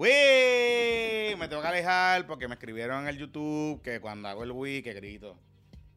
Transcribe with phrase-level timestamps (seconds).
[0.00, 1.36] ¡Wii!
[1.36, 4.82] Me tengo que alejar porque me escribieron en el YouTube que cuando hago el Wii,
[4.82, 5.36] que grito.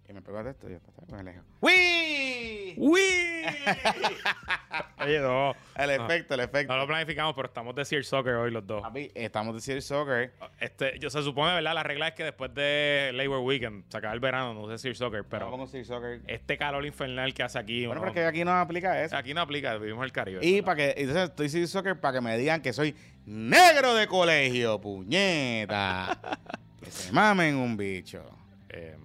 [0.09, 1.43] Y me pego de esto y después me alejo.
[1.61, 2.75] ¡Wii!
[2.77, 3.01] ¡Uy!
[5.05, 5.53] Oye, no.
[5.75, 6.73] El efecto, el efecto.
[6.73, 8.81] No lo planificamos, pero estamos de Sears Soccer hoy los dos.
[8.81, 10.33] Papi, estamos de Series Soccer.
[10.59, 11.73] Este, yo se supone, ¿verdad?
[11.73, 14.97] La regla es que después de Labor Weekend, se acaba el verano, no sé Sears
[14.97, 16.21] Soccer, Pero vamos con Series Soccer.
[16.27, 17.85] este calor infernal que hace aquí.
[17.85, 19.15] Bueno, uno- porque aquí no aplica eso.
[19.15, 20.39] aquí no aplica, vivimos el Caribe.
[20.45, 22.93] Y para que, entonces estoy Series Soccer para que me digan que soy
[23.25, 26.19] negro de colegio, puñeta.
[26.83, 28.23] que se mamen un bicho.
[28.69, 28.97] Eh,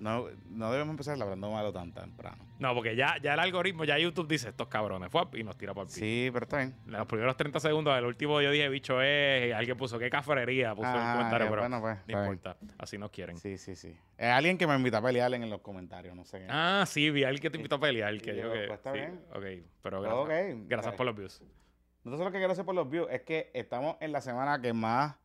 [0.00, 2.44] No, no debemos empezar hablando malo tan temprano.
[2.60, 5.74] no, porque ya, ya el algoritmo, ya YouTube dice estos cabrones, fue y nos tira
[5.74, 5.98] por el piso.
[6.00, 6.74] Sí, pero está bien.
[6.86, 10.74] Los primeros 30 segundos, el último yo dije bicho es, y alguien puso qué cafrería,
[10.74, 12.18] puso en Ah, el comentario, ya, pero bueno, pues, no bien.
[12.20, 13.36] importa, así nos quieren.
[13.38, 13.96] Sí, sí, sí.
[14.16, 16.46] Es alguien que me invita a pelear en los comentarios, no sé.
[16.48, 18.98] Ah, sí, vi a alguien que te invitó a pelear, que yo, pues, está sí,
[18.98, 19.20] bien.
[19.34, 19.44] Ok,
[19.82, 20.96] pero gracias, gracias Ok.
[20.96, 21.42] por los views.
[22.04, 24.72] Entonces lo que quiero hacer por los views es que estamos en la semana que
[24.72, 25.16] más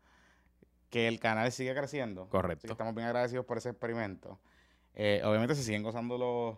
[0.90, 2.28] que el canal sigue creciendo.
[2.30, 2.60] Correcto.
[2.62, 4.40] Así que estamos bien agradecidos por ese experimento.
[4.96, 6.58] Eh, obviamente se siguen gozando los,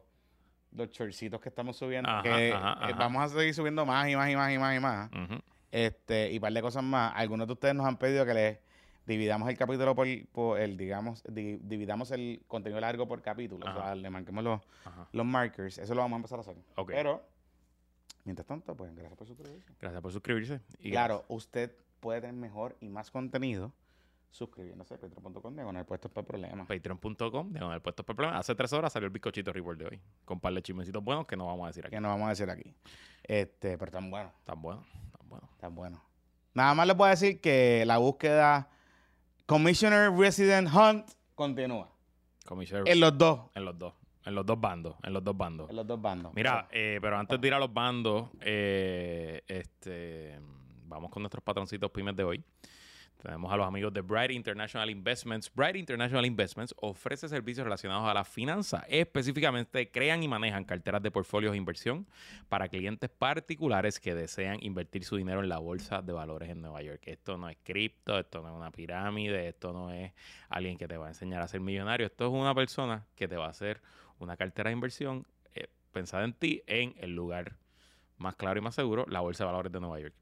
[0.72, 2.09] los shortcitos que estamos subiendo.
[2.09, 4.75] Ajá, que ajá, eh, vamos a seguir subiendo más y más y más y más
[4.77, 5.09] y más.
[5.72, 7.14] Este, y un par de cosas más.
[7.16, 8.59] Algunos de ustedes nos han pedido que les
[9.05, 13.66] dividamos el capítulo por, por el, digamos, di- dividamos el contenido largo por capítulo.
[13.69, 14.61] O sea, le marquemos los,
[15.11, 15.77] los markers.
[15.77, 16.55] Eso lo vamos a empezar a hacer.
[16.95, 17.23] Pero,
[18.23, 19.73] mientras tanto, pues gracias por suscribirse.
[19.80, 20.61] Gracias por suscribirse.
[20.80, 23.73] Y claro, usted puede tener mejor y más contenido
[24.36, 26.67] suscribiéndose a patreon.com diagonal puestos por problemas.
[26.67, 28.38] Patreon.com, de el puesto por problema.
[28.38, 30.02] Hace tres horas salió el bizcochito report de hoy.
[30.25, 31.95] Con un par de chismecitos buenos que no vamos a decir aquí.
[31.95, 32.73] Que no vamos a decir aquí.
[33.23, 34.83] Este, pero tan bueno, Tan bueno,
[35.17, 35.50] tan bueno.
[35.58, 36.02] tan bueno.
[36.53, 38.69] Nada más les voy a decir que la búsqueda
[39.45, 41.89] Commissioner Resident Hunt continúa.
[42.45, 43.39] Commissioner- En los dos.
[43.55, 43.94] en los dos.
[44.25, 44.95] En los dos bandos.
[45.03, 45.70] En los dos bandos.
[45.70, 46.33] En los dos bandos.
[46.33, 50.39] Mira, eh, pero antes de ir a los bandos, eh, este,
[50.88, 52.44] vamos con nuestros patroncitos pymes de hoy.
[53.21, 55.52] Tenemos a los amigos de Bright International Investments.
[55.53, 58.85] Bright International Investments ofrece servicios relacionados a la finanza.
[58.88, 62.05] Específicamente, crean y manejan carteras de portfolios de inversión
[62.49, 66.81] para clientes particulares que desean invertir su dinero en la bolsa de valores en Nueva
[66.81, 67.02] York.
[67.05, 70.11] Esto no es cripto, esto no es una pirámide, esto no es
[70.49, 72.05] alguien que te va a enseñar a ser millonario.
[72.05, 73.81] Esto es una persona que te va a hacer
[74.20, 75.25] una cartera de inversión
[75.55, 77.58] eh, pensada en ti en el lugar
[78.17, 80.14] más claro y más seguro, la Bolsa de Valores de Nueva York.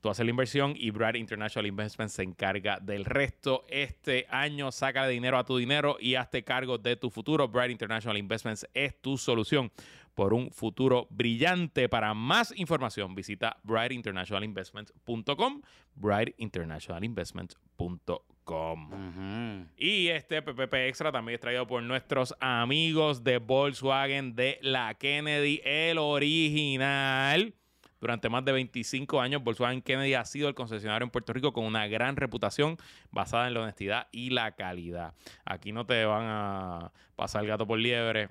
[0.00, 3.66] Tú haces la inversión y Brad International Investments se encarga del resto.
[3.68, 7.48] Este año saca dinero a tu dinero y hazte cargo de tu futuro.
[7.48, 9.70] Brad International Investments es tu solución
[10.14, 11.86] por un futuro brillante.
[11.88, 15.60] Para más información, visita brightinternationalinvestments.com,
[15.96, 18.92] brightinternationalinvestments.com.
[18.92, 19.66] Ujú.
[19.76, 25.60] Y este PPP Extra también es traído por nuestros amigos de Volkswagen de la Kennedy,
[25.64, 27.54] el original.
[28.00, 31.64] Durante más de 25 años, Volkswagen Kennedy ha sido el concesionario en Puerto Rico con
[31.64, 32.78] una gran reputación
[33.10, 35.14] basada en la honestidad y la calidad.
[35.44, 38.30] Aquí no te van a pasar el gato por liebre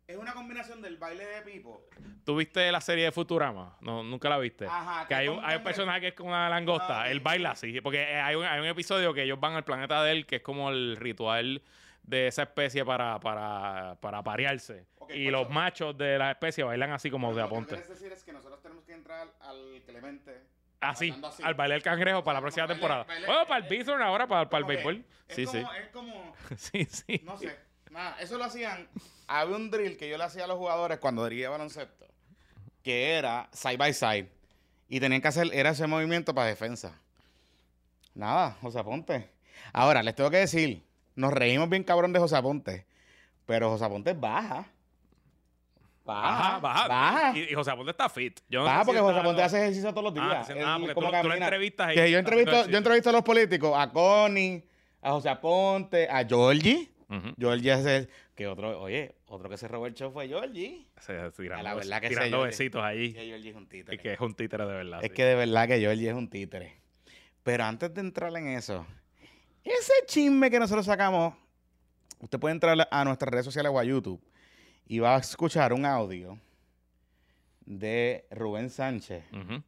[0.08, 1.84] es una combinación del baile de Pipo.
[2.24, 3.76] ¿Tuviste la serie de Futurama?
[3.82, 4.64] No, nunca la viste.
[4.66, 7.02] Ajá, que hay un, hay un personaje que es como una langosta.
[7.02, 7.10] Ah.
[7.10, 7.78] Él baila así.
[7.82, 10.36] Porque eh, hay un, hay un episodio que ellos van al planeta de él, que
[10.36, 11.62] es como el ritual
[12.02, 14.86] de esa especie para, para, para parearse.
[15.10, 17.68] Y por los eso- machos de la especie bailan así como de Lo que aponte.
[17.74, 20.40] quieres decir es que nosotros tenemos que entrar al Clemente.
[20.80, 21.42] Así, bailando así.
[21.42, 23.04] al baile del cangrejo para la próxima Baile- temporada.
[23.04, 25.04] baile- bueno, para el Bithorn ahora, para, para el béisbol.
[25.28, 25.60] Sí, sí.
[25.60, 26.34] como, Es como.
[26.56, 27.20] Sí, sí.
[27.24, 27.67] No sé.
[27.98, 28.86] Nada, eso lo hacían.
[29.26, 32.06] Había un drill que yo le hacía a los jugadores cuando dirigía baloncesto,
[32.84, 34.28] que era side by side.
[34.88, 36.96] Y tenían que hacer, era ese movimiento para defensa.
[38.14, 39.28] Nada, José Aponte.
[39.72, 40.80] Ahora, les tengo que decir,
[41.16, 42.86] nos reímos bien cabrón de José Aponte,
[43.46, 44.64] pero José Aponte baja.
[46.04, 46.86] Baja, baja.
[46.86, 47.32] Baja.
[47.36, 48.38] Y, y José Aponte está fit.
[48.48, 50.36] Yo no Baja si porque José Aponte hace ejercicio todos los días.
[50.38, 51.96] Ah, sí, ah, Él porque como tú, tú entrevistas ahí.
[51.96, 54.64] Que yo entrevisto, yo entrevisto a los políticos, a Connie,
[55.02, 56.92] a José Aponte, a Georgie.
[57.10, 57.34] Ujú.
[57.38, 60.86] Georgie es el que otro, oye, Otro que se robó el show fue Georgie.
[61.00, 63.12] Se- tirando, la verdad que tirando besitos ahí.
[63.14, 63.94] Que Georgie es un títere.
[63.96, 65.00] Y que es un títere de verdad.
[65.02, 65.14] Es sí.
[65.14, 66.76] que de verdad que Georgie es un títere.
[67.42, 68.86] Pero antes de entrar en eso,
[69.64, 71.34] ese chisme que nosotros sacamos,
[72.20, 74.22] usted puede entrar a nuestras redes sociales o a YouTube
[74.86, 76.38] y va a escuchar un audio
[77.64, 79.24] de Rubén Sánchez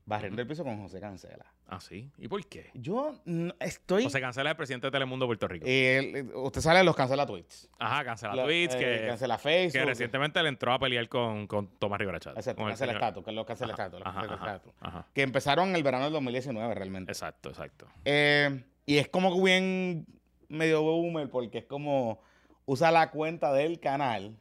[0.07, 1.50] barriendo el piso con José Cancela.
[1.73, 2.11] Ah, sí.
[2.19, 2.71] ¿Y por qué?
[2.75, 4.05] Yo no- estoy...
[4.07, 5.65] O se cancela el presidente de Telemundo Puerto Rico.
[5.69, 7.69] eh, usted sale de los cancela tweets.
[7.79, 9.73] Ajá, cancela Lo- tweets, eh, que, cancela Facebook.
[9.81, 12.37] que recientemente le entró a pelear con, con Tomás Rivera Chat.
[12.37, 14.01] Exacto, cancela estatus, que es lo cancela Ajá, estatus.
[14.01, 14.73] los ajá, cancela ajá, estatus.
[14.81, 15.07] ajá.
[15.15, 17.13] Que empezaron en el verano del 2019 realmente.
[17.13, 17.87] Exacto, exacto.
[18.05, 20.07] Eh, y es como que bien
[20.49, 22.21] medio boomer porque es como
[22.67, 24.37] usa la cuenta del canal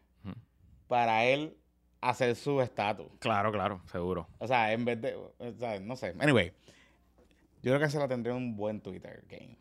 [0.87, 1.55] para él
[2.01, 3.07] hacer su estatus.
[3.19, 4.27] Claro, claro, seguro.
[4.39, 6.15] O sea, en vez de, o sea, no sé.
[6.19, 6.53] Anyway,
[7.61, 9.57] yo creo que se la tendría un buen Twitter game.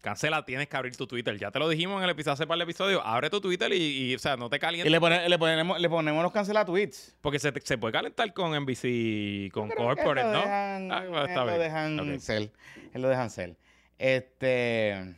[0.00, 1.36] Cancela, tienes que abrir tu Twitter.
[1.38, 3.02] Ya te lo dijimos en el episodio, hace par de episodios.
[3.04, 3.76] Abre tu Twitter y,
[4.12, 4.90] y, o sea, no te Y calientes.
[4.90, 7.18] le, pone- le ponemos, le ponemos los cancela tweets.
[7.20, 10.40] Porque se, se puede calentar con NBC, con creo que Corporate, lo ¿no?
[10.40, 12.18] dejan- Ah, bueno, él está lo dejan Ok.
[12.18, 12.50] ser.
[12.94, 13.56] Él lo dejan ser.
[13.98, 15.16] Este.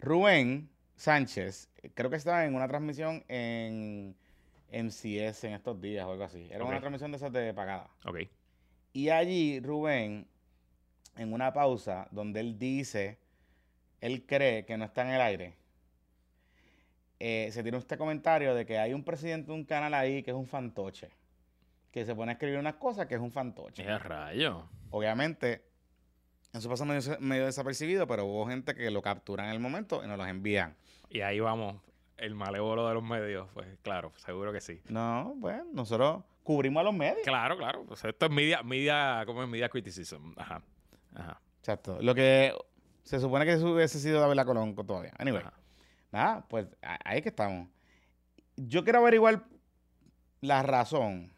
[0.00, 4.14] Rubén Sánchez, creo que estaba en una transmisión en
[4.70, 6.46] MCS en estos días o algo así.
[6.50, 7.88] Era una transmisión de esas de pagada.
[8.04, 8.18] Ok.
[8.92, 10.26] Y allí Rubén,
[11.16, 13.18] en una pausa donde él dice,
[14.00, 15.54] él cree que no está en el aire,
[17.18, 20.30] eh, se tiene este comentario de que hay un presidente de un canal ahí que
[20.30, 21.10] es un fantoche.
[21.90, 23.82] Que se pone a escribir unas cosas que es un fantoche.
[23.82, 24.68] ¡Qué rayo!
[24.90, 25.62] Obviamente,
[26.52, 30.06] eso pasa medio, medio desapercibido, pero hubo gente que lo captura en el momento y
[30.06, 30.76] nos los envían.
[31.08, 31.76] Y ahí vamos,
[32.18, 33.48] el malévolo de los medios.
[33.54, 34.82] Pues claro, seguro que sí.
[34.88, 37.24] No, bueno, nosotros cubrimos a los medios.
[37.24, 37.84] Claro, claro.
[37.86, 39.48] Pues esto es media, media, ¿cómo es?
[39.48, 40.32] Media criticism.
[40.36, 40.62] Ajá.
[41.16, 41.40] Ajá.
[41.58, 41.98] Exacto.
[42.00, 42.52] Lo que
[43.02, 45.12] se supone que eso hubiese sido David Colón todavía.
[45.18, 45.40] Anyway.
[45.42, 45.52] ajá.
[46.12, 46.66] Nada, pues
[47.04, 47.68] ahí que estamos.
[48.56, 49.44] Yo quiero averiguar
[50.40, 51.32] la razón.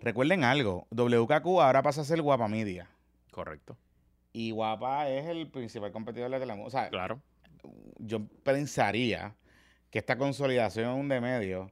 [0.00, 2.88] Recuerden algo, WKQ ahora pasa a ser Guapa Media.
[3.30, 3.76] Correcto.
[4.32, 6.66] Y Guapa es el principal competidor de Telemundo.
[6.66, 7.20] O sea, Claro.
[7.98, 9.34] yo pensaría
[9.90, 11.70] que esta consolidación de medios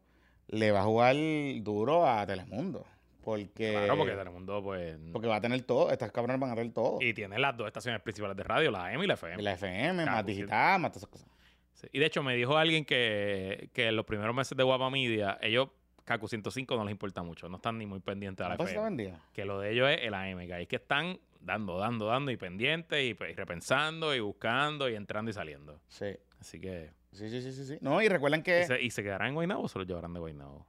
[0.48, 1.16] le va a jugar
[1.62, 2.86] duro a Telemundo.
[3.22, 4.96] Porque, Claro, porque Telemundo, pues.
[5.12, 6.98] porque va a tener todo, estas cabronas van a tener todo.
[7.00, 9.40] Y tiene las dos estaciones principales de radio, la AM y la FM.
[9.40, 10.32] Y la FM, Claro, más sí.
[10.32, 11.28] digital, más todas esas cosas.
[11.74, 11.86] Sí.
[11.92, 15.38] Y de hecho, me dijo alguien que, que en los primeros meses de Guapa Media,
[15.42, 15.68] ellos,
[16.04, 18.78] Kaku 105 no les importa mucho, no están ni muy pendientes a la ¿Cuánto se
[18.78, 19.14] FM.
[19.32, 22.30] Que lo de ellos es el AM, que ahí es que están dando, dando, dando
[22.30, 25.80] y pendientes y, pues, y repensando y buscando y entrando y saliendo.
[25.88, 26.16] Sí.
[26.40, 26.90] Así que.
[27.12, 27.78] Sí, sí, sí, sí, sí.
[27.80, 30.12] No, y recuerden que, ¿Y se, y se quedarán en Guaynabo o se los llevarán
[30.14, 30.66] de Guaynabo?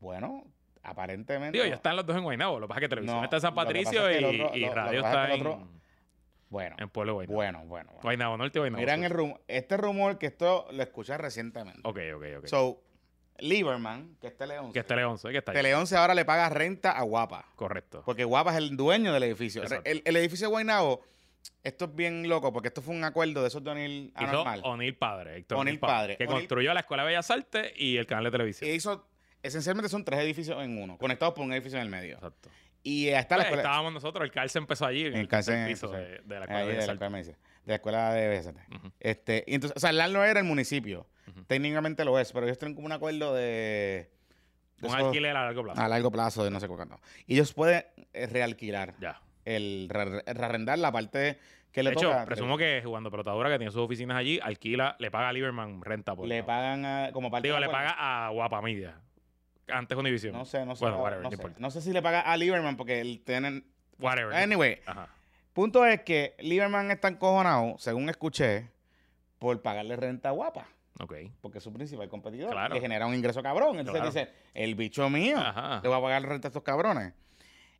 [0.00, 0.44] bueno,
[0.82, 1.56] aparentemente.
[1.58, 2.58] Digo, ya están los dos en Guaynabo.
[2.60, 4.56] Lo que pasa es que televisión No, está en San Patricio es y, que otro-
[4.56, 5.68] y lo- radio pasa es está que en, otro-
[6.48, 7.34] Bueno, en Pueblo Guaynabo.
[7.36, 7.90] bueno, bueno.
[7.90, 8.02] bueno.
[8.02, 9.40] Guaynabo Norte y Guaynabo Miran el rumor.
[9.48, 11.80] Este rumor que esto lo escuché recientemente.
[11.84, 12.46] Ok, ok, ok.
[12.46, 12.82] So,
[13.38, 14.72] Lieberman, que es Tele 11.
[14.72, 15.56] que es Tele 11, que está ahí.
[15.56, 17.46] Tele 11 ahora le paga renta a Guapa.
[17.56, 18.02] Correcto.
[18.04, 19.62] Porque Guapa es el dueño del edificio.
[19.84, 21.00] El, el edificio de Guaynabo,
[21.62, 24.60] esto es bien loco, porque esto fue un acuerdo de esos de O'Neill Hizo anormal.
[24.64, 26.16] O'Neill Padre, Héctor O'Neill Padre.
[26.18, 28.68] Que construyó la Escuela de Bellas Artes y el canal de televisión.
[28.70, 29.06] E hizo,
[29.42, 32.14] esencialmente son tres edificios en uno, conectados por un edificio en el medio.
[32.16, 32.48] Exacto.
[32.82, 33.62] Y está la Pues, escuela.
[33.62, 35.28] estábamos nosotros, el CAL se empezó allí en En el
[35.68, 38.38] piso de, de la Escuela de de la, escuela de medicina, de la escuela de
[38.38, 38.56] BST.
[39.00, 41.06] Este, y entonces, o sea, el no era el municipio.
[41.46, 44.10] Técnicamente lo es, pero ellos tienen como un acuerdo de.
[44.78, 45.80] de Un esos- alquiler a largo plazo.
[45.80, 46.98] a largo plazo de no sé cuánto.
[47.26, 49.20] Y ellos pueden eh, realquilar, Ya.
[49.44, 51.38] el re- rearrendar la parte
[51.72, 52.24] que le De hecho, toca.
[52.24, 56.16] presumo que jugando pelotadura que tiene sus oficinas allí, alquila, le paga a Lieberman renta
[56.16, 57.94] por le pagan a- como parte Digo, le paga
[58.26, 58.96] a Guapa Media.
[59.72, 60.32] Antes Univision.
[60.32, 60.84] No sé, no sé.
[60.84, 61.54] Bueno, no, whatever, no sé.
[61.58, 63.64] No sé si le paga a Lieberman porque él tienen.
[63.98, 64.34] Whatever.
[64.34, 65.08] Anyway, Ajá.
[65.52, 68.68] punto es que Lieberman está encojonado, según escuché,
[69.38, 70.66] por pagarle renta guapa.
[71.00, 71.14] Ok.
[71.40, 72.50] Porque es su principal competidor.
[72.52, 72.74] Claro.
[72.74, 73.78] Le genera un ingreso cabrón.
[73.78, 74.06] Entonces Claro.
[74.12, 75.80] dice, el bicho mío Ajá.
[75.82, 77.14] le va a pagar renta a estos cabrones.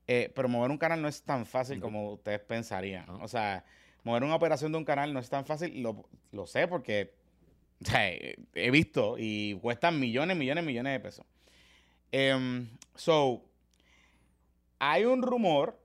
[0.06, 3.08] Eh, pero mover un canal no es tan fácil como ustedes pensarían.
[3.20, 3.64] O sea,
[4.04, 5.82] mover una operación de un canal no es tan fácil.
[5.82, 7.12] Lo, lo sé porque
[7.82, 11.26] o sea, he he visto y cuestan millones, millones, millones de pesos.
[12.12, 13.44] Em, so,
[14.78, 15.78] hay un rumor,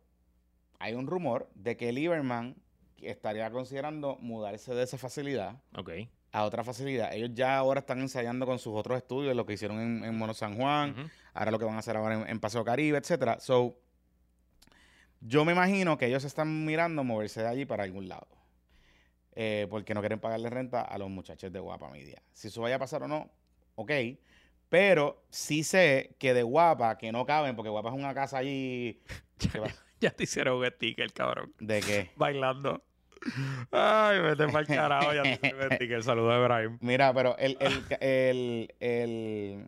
[0.80, 2.56] hay un rumor de que Lieberman
[3.02, 5.58] estaría considerando mudarse de esa facilidad
[6.32, 7.14] a otra facilidad.
[7.14, 10.34] Ellos ya ahora están ensayando con sus otros estudios, lo que hicieron en, en Mono
[10.34, 13.40] San Juan, ahora lo que van a hacer ahora en, en Paseo Caribe, etcétera.
[13.40, 13.78] So,
[15.22, 18.28] yo me imagino que ellos están mirando moverse de allí para algún lado.
[19.38, 22.22] Eh, porque no quieren pagarle renta a los muchachos de Guapa Media.
[22.32, 23.30] Si eso vaya a pasar o no,
[23.76, 23.92] ok.
[24.76, 29.00] Pero sí sé que de Guapa, que no caben, porque Guapa es una casa allí.
[30.02, 31.54] Ya te hicieron un sticker, cabrón.
[31.60, 32.12] ¿De qué?
[32.18, 32.84] Bailando.
[33.72, 35.14] Ay, vete el carajo.
[35.14, 36.78] Ya te metí que el saludo de Ibrahim.
[36.82, 39.66] Mira, pero el, el, el, el,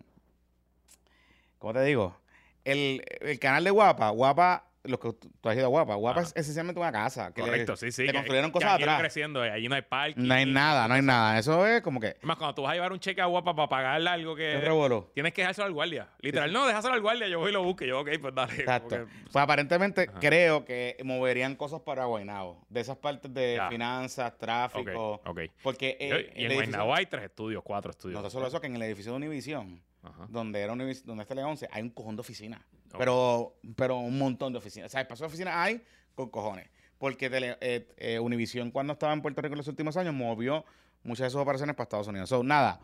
[1.57, 2.19] ¿cómo te digo?
[2.65, 6.27] El, el canal de Guapa, Guapa, lo que tú, has ido a Guapa, Guapa Ajá.
[6.29, 7.33] es esencialmente una casa.
[7.33, 8.03] Que le- Correcto, sí, sí.
[8.03, 8.99] le que- construyeron que cosas atrás.
[8.99, 10.23] creciendo, eh, allí no hay parking.
[10.27, 11.37] No hay nada, no hay nada.
[11.39, 12.15] Eso es como que...
[12.21, 14.61] Más, cuando tú vas a llevar un cheque a guapa para pagarle algo ¿Qué que...
[14.61, 15.11] revoló?
[15.13, 16.09] Tienes que dejárselo al guardia.
[16.19, 17.27] Literal, no, déjaselo al guardia.
[17.27, 17.83] Yo voy y lo busco.
[17.83, 18.53] y Yo, ok, pues dale.
[18.55, 18.89] Exacto.
[18.95, 20.19] que- Pues aparentemente Ajá.
[20.19, 22.65] creo que moverían cosas para Guaynabo.
[22.69, 23.69] De esas partes de Ya.
[23.69, 25.21] finanzas, tráfico.
[25.25, 25.39] ok.
[25.63, 28.21] Porque y eh, en el edificio- Guaynabo hay tres estudios, cuatro estudios.
[28.21, 30.25] No solo eso, que en el edificio de Univision, Ajá.
[30.29, 32.61] donde era Univis- donde está el 11, hay un cojón de oficinas.
[32.97, 34.87] Pero, pero un montón de oficinas.
[34.87, 35.83] O sea, espacio de oficinas hay
[36.15, 36.69] con cojones.
[36.97, 40.65] Porque tele, eh, eh, Univision, cuando estaba en Puerto Rico en los últimos años, movió
[41.03, 42.29] muchas de sus operaciones para Estados Unidos.
[42.29, 42.79] So, nada.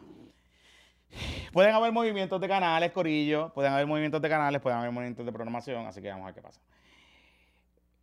[1.51, 3.51] Pueden haber movimientos de canales, Corillo.
[3.53, 5.85] Pueden haber movimientos de canales, pueden haber movimientos de programación.
[5.85, 6.61] Así que vamos a ver qué pasa.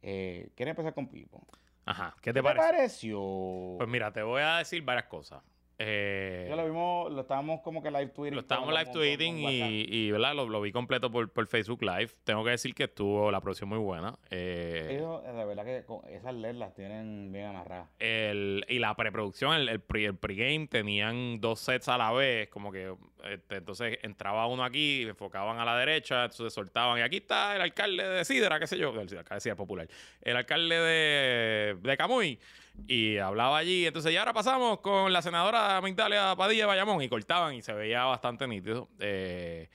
[0.03, 1.47] Eh, ¿Quieres empezar con Pipo?
[1.85, 2.15] Ajá.
[2.17, 2.67] ¿Qué ¿Qué te parece?
[2.67, 3.75] pareció?
[3.77, 5.43] Pues mira, te voy a decir varias cosas.
[5.83, 8.35] Eh, Yo lo vimos, lo estábamos como que live tweeting.
[8.35, 10.35] Lo estábamos live con- con- tweeting con y, y, ¿verdad?
[10.35, 12.11] Lo, lo vi completo por, por Facebook Live.
[12.25, 14.15] Tengo que decir que estuvo la producción muy buena.
[14.31, 15.85] Eh, Ellos, de verdad que
[16.15, 17.89] esas LED las tienen bien amarradas.
[17.99, 22.49] el- y la preproducción, el, el, pre, el pregame, tenían dos sets a la vez.
[22.51, 22.95] Como que
[23.25, 26.99] este, entonces entraba uno aquí, enfocaban a la derecha, entonces soltaban.
[26.99, 29.89] Y aquí está el alcalde de Sidra, qué sé yo, el alcalde de Sidra Popular.
[30.21, 32.39] El alcalde de, de Camuy.
[32.87, 33.87] Y hablaba allí.
[33.87, 37.03] Entonces, ya ahora pasamos con la senadora Migdalia Padilla de Bayamón.
[37.03, 38.89] Y cortaban y se veía bastante nítido.
[38.99, 39.69] Eh,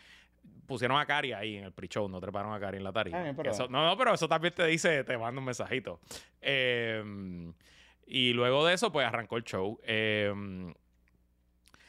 [0.65, 3.19] pusieron a Cari ahí en el pre-show, no treparon a Cari en la tarima.
[3.19, 5.99] Ah, Eso- no, no, pero eso también te dice, te manda un mensajito.
[6.41, 7.03] Eh,
[8.07, 9.79] y luego de eso, pues arrancó el show.
[9.83, 10.33] Eh,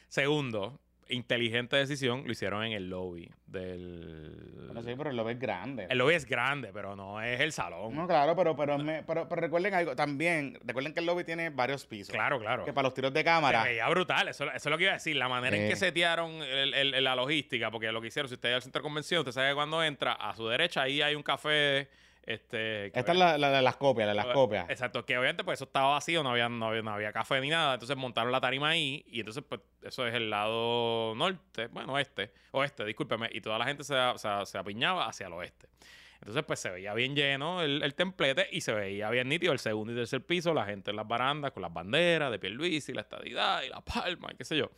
[0.09, 4.65] segundo, inteligente decisión, lo hicieron en el lobby del...
[4.67, 5.87] Bueno, sí, pero el lobby es grande.
[5.89, 7.95] El lobby es grande, pero no es el salón.
[7.95, 10.59] No, claro, pero, pero, me- pero, pero recuerden algo también.
[10.65, 12.13] Recuerden que el lobby tiene varios pisos.
[12.15, 12.65] Claro, claro.
[12.65, 13.63] Que para los tiros de Se cámara.
[13.65, 15.17] veía brutal, eso, eso es lo que iba a decir.
[15.17, 18.35] La manera en que setearon el- el- el- la logística, porque lo que hicieron, si
[18.35, 21.01] usted va al centro de convención, usted sabe que cuando entra, a su derecha ahí
[21.03, 21.89] hay un café.
[22.27, 24.69] Este, Esta es la, la de las copias, la de las copias.
[24.69, 27.49] Exacto, que obviamente pues eso estaba vacío, no había, no había, no había café ni
[27.49, 27.75] nada.
[27.75, 32.33] Entonces montaron la tarima ahí y entonces pues eso es el lado norte, bueno, oeste,
[32.51, 35.69] oeste, discúlpeme, y toda la gente se, se, se apiñaba hacia el oeste.
[36.19, 39.61] Entonces pues se veía bien lleno el, el templete y se veía bien nítido el
[39.61, 43.03] segundo y tercer piso, la gente en las barandas con las banderas de Pierluisi, la
[43.03, 44.71] estadidad y la palma y qué sé yo.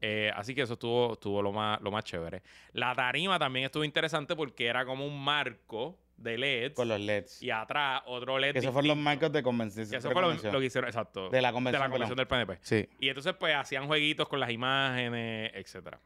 [0.00, 2.42] Eh, así que eso estuvo, estuvo lo, más, lo más chévere.
[2.72, 7.42] La tarima también estuvo interesante porque era como un marco de LEDs Con los LEDs.
[7.42, 9.88] y atrás otro LED Que esos fueron los marcos de convención.
[9.88, 11.28] Que eso de fue lo, que hicieron, exacto.
[11.30, 12.58] De la convención, de la convención del PNP.
[12.62, 12.88] Sí.
[13.00, 15.98] Y entonces, pues, hacían jueguitos con las imágenes, etcétera.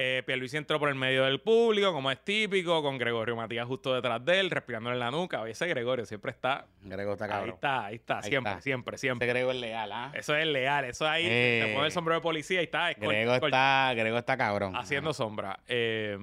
[0.00, 3.92] Eh, Pierluisi entró por el medio del público, como es típico, con Gregorio Matías justo
[3.92, 5.44] detrás de él, respirándole en la nuca.
[5.48, 6.66] Ese Gregorio siempre está...
[6.82, 7.54] Grego está Ahí cabrón.
[7.56, 8.62] está, ahí está, Ahí siempre, está.
[8.62, 9.26] siempre, Este siempre.
[9.26, 10.12] Grego es leal, ¿ah?
[10.14, 11.64] Eso es leal, eso ahí, Eh.
[11.66, 14.76] te pone el sombrero de policía y está, es Grego está, Grego está cabrón.
[14.76, 15.58] haciendo sombra.
[15.66, 16.16] Eh,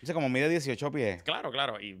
[0.00, 1.22] Dice como mide 18 pies.
[1.22, 1.98] claro, claro, y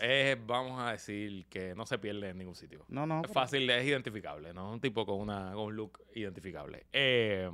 [0.00, 2.84] eh, vamos a decir que no se pierde en ningún sitio.
[2.88, 3.22] No, no.
[3.24, 4.72] Es fácil, es identificable, ¿no?
[4.72, 6.86] Un tipo con, una, con un look identificable.
[6.92, 7.48] Eh,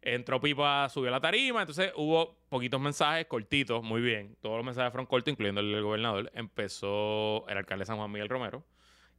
[0.00, 4.36] entró Pipa, subió a la tarima, entonces hubo poquitos mensajes cortitos, muy bien.
[4.40, 6.30] Todos los mensajes fueron cortos, incluyendo el del gobernador.
[6.34, 8.64] Empezó el alcalde de San Juan Miguel Romero,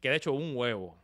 [0.02, 0.98] que de hecho hubo un huevo.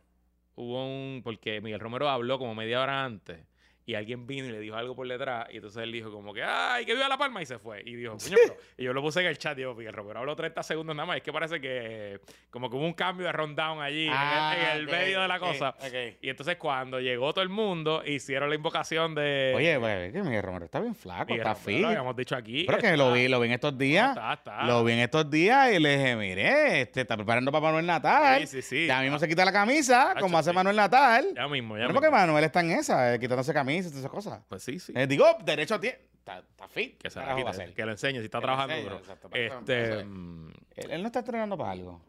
[0.54, 1.22] Hubo un.
[1.22, 3.38] Porque Miguel Romero habló como media hora antes.
[3.86, 5.48] Y alguien vino y le dijo algo por detrás.
[5.50, 7.42] Y entonces él dijo como que, ¡ay, que viva La Palma!
[7.42, 7.82] Y se fue.
[7.84, 9.56] Y dijo, coño, pero- Y yo lo puse en el chat.
[9.56, 11.16] Digo, Miguel Romero habló 30 segundos nada más.
[11.16, 12.20] Es que parece que
[12.50, 15.20] como que hubo un cambio de rundown allí en el- Ah, en el, ok, medio
[15.22, 15.74] de la cosa.
[16.20, 19.54] Y entonces cuando llegó todo el mundo, hicieron la invocación de...
[19.56, 21.80] Oye, pues, Miguel Romero está bien flaco, Miguel está fit.
[21.80, 22.64] Lo habíamos dicho aquí.
[22.66, 24.10] Pero que lo vi, lo vi en estos días.
[24.10, 24.64] Está, está.
[24.66, 28.46] Lo vi en estos días y le dije, mire, este está preparando para Manuel Natal.
[28.46, 28.86] Sí, sí, sí.
[28.86, 30.52] Ya mismo se quita la camisa, como hace.
[30.52, 31.26] Manuel Natal.
[31.34, 31.94] Ya mismo, ya mismo.
[31.94, 34.42] porque Manuel está en esa, eh, quitándose camisa y todas esas cosas.
[34.48, 34.92] Pues sí, sí.
[34.96, 35.98] Eh, digo, derecho tiene.
[36.18, 36.98] Está, está fit.
[36.98, 38.98] que se la a que lo enseñe si está Que trabajando enseñe, duro.
[38.98, 42.00] exacto, Este, mm, Él, él no está entrenando para algo.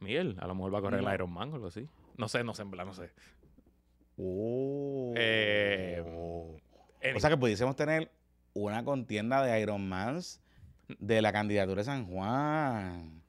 [0.00, 1.08] Miguel, a lo mejor va a correr No.
[1.08, 1.86] el Iron Man o algo así.
[2.16, 3.10] No sé, no sé, en verdad, no sé.
[4.18, 5.12] Oh.
[5.16, 6.02] Eh,
[7.14, 8.10] o sea que pudiésemos tener
[8.54, 10.40] una contienda de Iron Mans
[10.98, 13.22] de la candidatura de San Juan.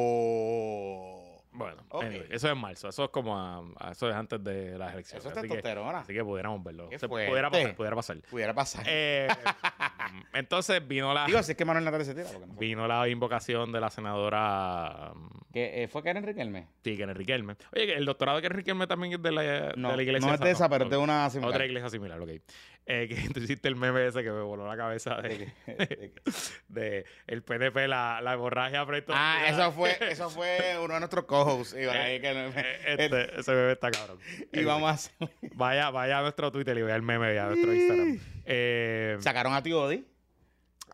[0.00, 1.42] Oh.
[1.52, 2.88] Bueno, Anyway, eso es marzo.
[2.88, 5.24] Eso es como a- a- eso es antes de las elecciones.
[5.24, 5.98] Eso es así, que, testosterona.
[6.00, 6.88] así que pudiéramos verlo.
[6.96, 8.16] Se- pudiera pasar, pudiera pasar.
[8.30, 8.84] Pudiera pasar.
[8.88, 9.28] Eh,
[10.32, 12.28] entonces vino la Digo, si es que Manuel Natal se tira.
[12.32, 16.66] No vino la invocación de la senadora mm, Que eh, fue Karen Riquelme.
[16.84, 17.56] Sí, Kenneth Riquelme.
[17.74, 20.28] Oye, que el doctorado de Kenneth Riquelme también es de la, No, de la iglesia.
[20.28, 21.54] no es de esa, pero es de una similar.
[21.54, 22.30] Otra iglesia similar, ok.
[22.90, 25.72] Eh, que tú hiciste el meme ese que me voló la cabeza de, De que-
[25.86, 26.12] de que-
[26.68, 31.24] de el PNP, la, la hemorragia frente Ah, eso fue, eso fue uno de nuestros
[31.24, 31.74] co-hosts.
[31.90, 32.48] Ahí que no-
[32.86, 33.06] Este,
[33.40, 34.18] ese meme está cabrón.
[34.52, 35.12] y vamos a hacer.
[35.54, 38.18] Vaya, vaya a nuestro Twitter y vea el meme y a nuestro Instagram.
[38.46, 40.04] Eh, Sacaron a Tío Odi.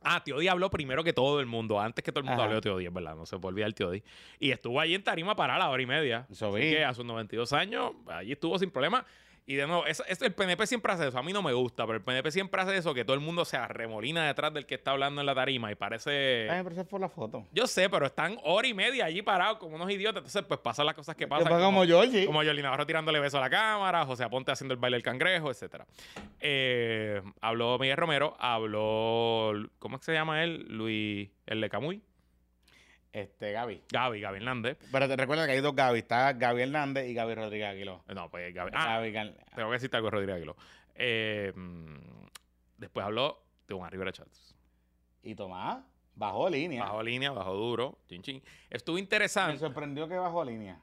[0.02, 2.44] ah, Tío Di habló primero que todo el mundo, antes que todo el mundo Ajá.
[2.44, 4.02] habló de Tío Di, es verdad, no se puede olvidar Tío Di.
[4.38, 6.26] Y estuvo allí en Tarima para la hora y media.
[6.30, 6.70] Eso Así vi.
[6.72, 9.04] que a sus 92 años, allí estuvo sin problema.
[9.46, 11.18] Y de nuevo, eso, el PNP siempre hace eso.
[11.18, 13.44] A mí no me gusta, pero el PNP siempre hace eso, que todo el mundo
[13.44, 16.48] se arremolina detrás del que está hablando en la tarima y parece...
[16.50, 17.46] Ay, pero fue la foto.
[17.52, 20.20] Yo sé, pero están hora y media allí parados como unos idiotas.
[20.20, 21.44] Entonces, pues pasan las cosas que pasan.
[21.44, 22.24] Después como Georgie.
[22.24, 25.50] Como Yoli Navarro tirándole beso a la cámara, José Aponte haciendo el baile del cangrejo,
[25.50, 25.86] etcétera.
[26.40, 30.64] Eh, habló Miguel Romero, habló, ¿cómo es que se llama él?
[30.68, 32.02] Luis, el de Camuy.
[33.14, 33.80] Este, Gaby.
[33.92, 34.76] Gaby, Gaby Hernández.
[34.90, 36.00] Pero te recuerda que hay dos Gaby.
[36.00, 38.02] Está Gaby Hernández y Gaby Rodríguez Aguiló.
[38.12, 38.72] No, pues Gaby.
[38.74, 40.56] Ah, Gaby Gal- tengo que decirte algo, Rodríguez Aguiló.
[40.96, 41.52] Eh,
[42.76, 44.56] después habló de Juan Rivera Chats.
[45.22, 45.84] Y Tomás
[46.16, 46.82] bajó línea.
[46.82, 48.42] Bajó línea, bajó duro, chin chin.
[48.68, 49.58] Estuvo Me interesante.
[49.58, 50.80] sorprendió que bajó línea.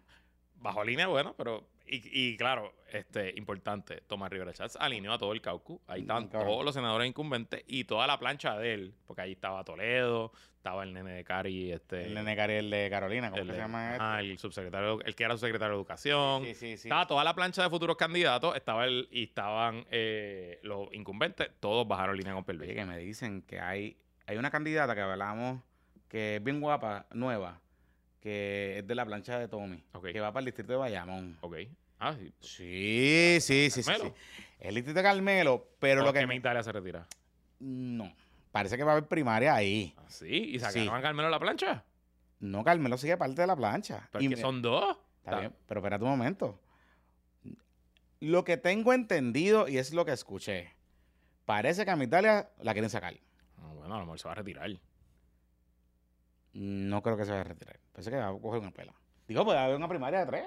[0.56, 1.68] Bajo línea, bueno, pero.
[1.94, 5.78] Y, y claro, este, importante, Tomás Rivera Chats alineó a todo el caucus.
[5.88, 9.64] Ahí estaban todos los senadores incumbentes y toda la plancha de él, porque ahí estaba
[9.66, 12.06] Toledo, estaba el nene de Cari, este.
[12.06, 15.02] El nene Cari, el de Carolina, ¿cómo el que de- se llama ajá, el subsecretario,
[15.02, 16.46] el que era subsecretario de Educación.
[16.46, 16.54] este?
[16.56, 16.88] Sí, sí, sí.
[16.88, 21.86] Estaba toda la plancha de futuros candidatos, estaba el, y estaban eh, los incumbentes, todos
[21.86, 22.74] bajaron línea con Oye, Pierluisi.
[22.74, 25.62] que me dicen que hay, hay una candidata que hablamos
[26.08, 27.60] que es bien guapa, nueva,
[28.22, 29.84] que es de la plancha de Tommy,
[30.14, 31.38] que va para el distrito de Bayamón.
[31.42, 31.58] Ok.
[32.02, 32.34] Ah, sí.
[32.40, 33.92] Sí, sí, sí, sí.
[34.60, 36.26] El distrito de Carmelo, pero lo que...
[36.26, 37.08] me Italia se retira.
[37.60, 38.12] No,
[38.52, 39.94] parece que va a haber primaria ahí.
[39.98, 41.86] Ah, sí, y sacaron a Carmelo la plancha.
[42.40, 44.10] No, Carmelo sigue parte de la plancha.
[44.12, 44.98] Pero Y que son dos.
[45.24, 46.60] Está bien, pero espérate un momento.
[48.20, 50.74] Lo que tengo entendido y es lo que escuché,
[51.46, 53.14] parece que a mi Italia la quieren sacar.
[53.60, 54.72] Ah, bueno, a lo mejor se va a retirar.
[56.54, 57.80] No creo que se vaya a retirar.
[57.92, 58.96] Parece que va a coger una pela.
[59.28, 60.46] Digo, a haber una primaria de tres.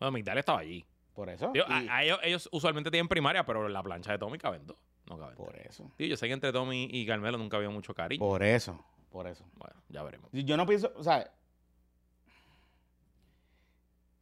[0.00, 0.84] Bueno, Migdalia estaba allí.
[1.14, 1.50] Por eso.
[1.52, 4.66] Digo, a- y- a ellos, ellos usualmente tienen primaria, pero la plancha de Tommy caben
[4.66, 4.78] dos.
[5.06, 5.90] No caben por eso.
[5.98, 8.20] Yo sé que entre Tommy y Carmelo nunca había mucho cariño.
[8.20, 8.82] Por eso.
[9.10, 9.44] Por eso.
[9.54, 10.30] Bueno, ya veremos.
[10.32, 11.30] Yo no pienso, o sea.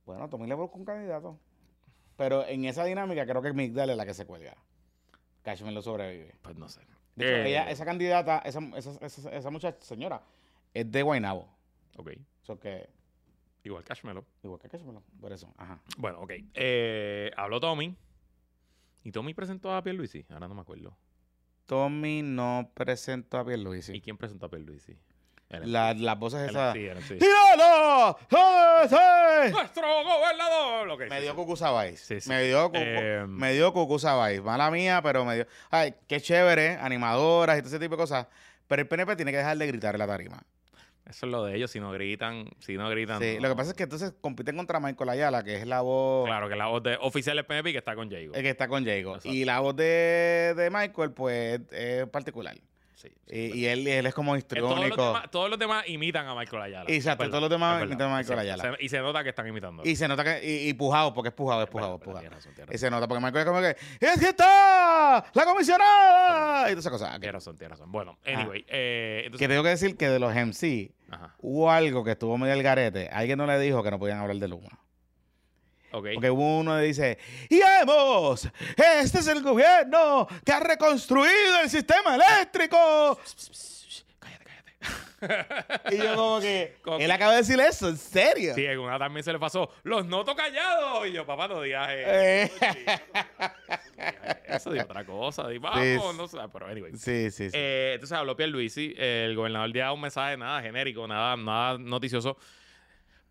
[0.07, 1.38] Bueno, Tommy le busca un candidato.
[2.17, 4.57] Pero en esa dinámica creo que Migdal es la que se cuelga.
[5.43, 6.35] Cashman lo sobrevive.
[6.43, 6.81] Pues no sé.
[7.14, 10.23] De hecho, Eh, ella- esa candidata, esa, esa, esa, esa muchacha, señora,
[10.75, 11.49] es de Guaynabo.
[11.97, 12.12] Ok.
[12.43, 12.88] Eso que,
[13.64, 14.25] Igual Cashmelo.
[14.42, 14.68] igual que
[15.21, 15.53] por eso.
[15.57, 15.81] Ajá.
[15.97, 16.33] Bueno, ok.
[16.55, 17.94] Eh, habló Tommy.
[19.05, 20.25] Y Tommy presentó a Pierluisi.
[20.31, 20.97] Ahora no me acuerdo.
[21.66, 24.01] Tommy no presentó a ¿Y Pierluisi.
[24.01, 24.97] quién presentó a Pierluisi?
[25.51, 26.75] La- las voces esas.
[26.75, 28.18] ¡Tíralo!
[29.51, 30.88] ¡Nuestro gobernador!
[30.90, 31.37] Ok, Me dio sí.
[31.37, 32.01] Cucu Sabáis.
[32.01, 32.29] Sí, sí.
[32.29, 34.42] Me dio Eh, me dio Sabáis.
[34.42, 35.47] Mala mía, pero me dio.
[35.71, 38.27] Ay, qué chévere, animadoras y todo ese tipo de cosas.
[38.66, 40.42] Pero el PNP tiene que dejar de gritar en la tarima.
[41.09, 41.71] Eso es lo de ellos.
[41.71, 43.21] Si no gritan, si no gritan.
[43.21, 43.42] Sí, no.
[43.42, 46.27] lo que pasa es que entonces compiten contra Michael Ayala, que es la voz.
[46.27, 48.35] Claro, que la voz de oficial del PNP que está con Jago.
[48.35, 49.18] El que está con Jago.
[49.25, 52.57] Y la voz de, de Michael, pues, es particular.
[53.01, 55.07] Sí, sí, Y, y él, y él es como Eh, Todos los, histriónico.
[55.07, 56.85] demás, todos los demás imitan a Michael Ayala.
[56.89, 58.77] Exacto, todos los demás imitan a Michael Ayala.
[58.77, 59.85] se- y se nota que están imitando.
[59.85, 60.45] Y se nota que.
[60.45, 62.19] Y, y pujado, porque es pujado, es Es pujado, es pujado.
[62.21, 62.87] Tienes razón, tienes Y razón.
[62.87, 63.77] se nota porque Michael es como que.
[64.05, 65.25] ¡Es que está!
[65.33, 66.63] ¡La comisionada!
[66.71, 67.11] Y todas esas cosas.
[67.21, 67.93] Tienes razón, tienes razón.
[67.93, 68.65] Bueno, anyway.
[68.69, 72.37] eh, Que entonces, tengo que decir que de los MC ajá, hubo algo que estuvo
[72.37, 73.09] medio al garete.
[73.13, 74.69] Alguien no le dijo que no podían hablar de Luma.
[75.92, 76.07] Ok.
[76.14, 83.18] Porque uno dice, y hemos, este es el gobierno que ha reconstruido el sistema eléctrico.
[84.20, 85.94] Cállate, cállate.
[85.96, 88.55] Y yo como que, Como él acaba de decir eso, ¿en serio?
[88.55, 89.70] Sí, en una también se le pasó.
[89.83, 91.07] Los noto callados.
[91.09, 92.51] Y yo, papá, no digas eh,
[94.46, 94.70] eso.
[94.70, 95.48] de otra cosa.
[95.48, 95.98] Di, vamos, Sí.
[96.16, 96.38] no sé.
[96.53, 96.92] Pero, anyway.
[96.96, 97.57] Sí, sí, sí.
[97.57, 102.37] Eh, entonces habló Pierluisi, el gobernador dio un mensaje nada genérico, nada, nada noticioso,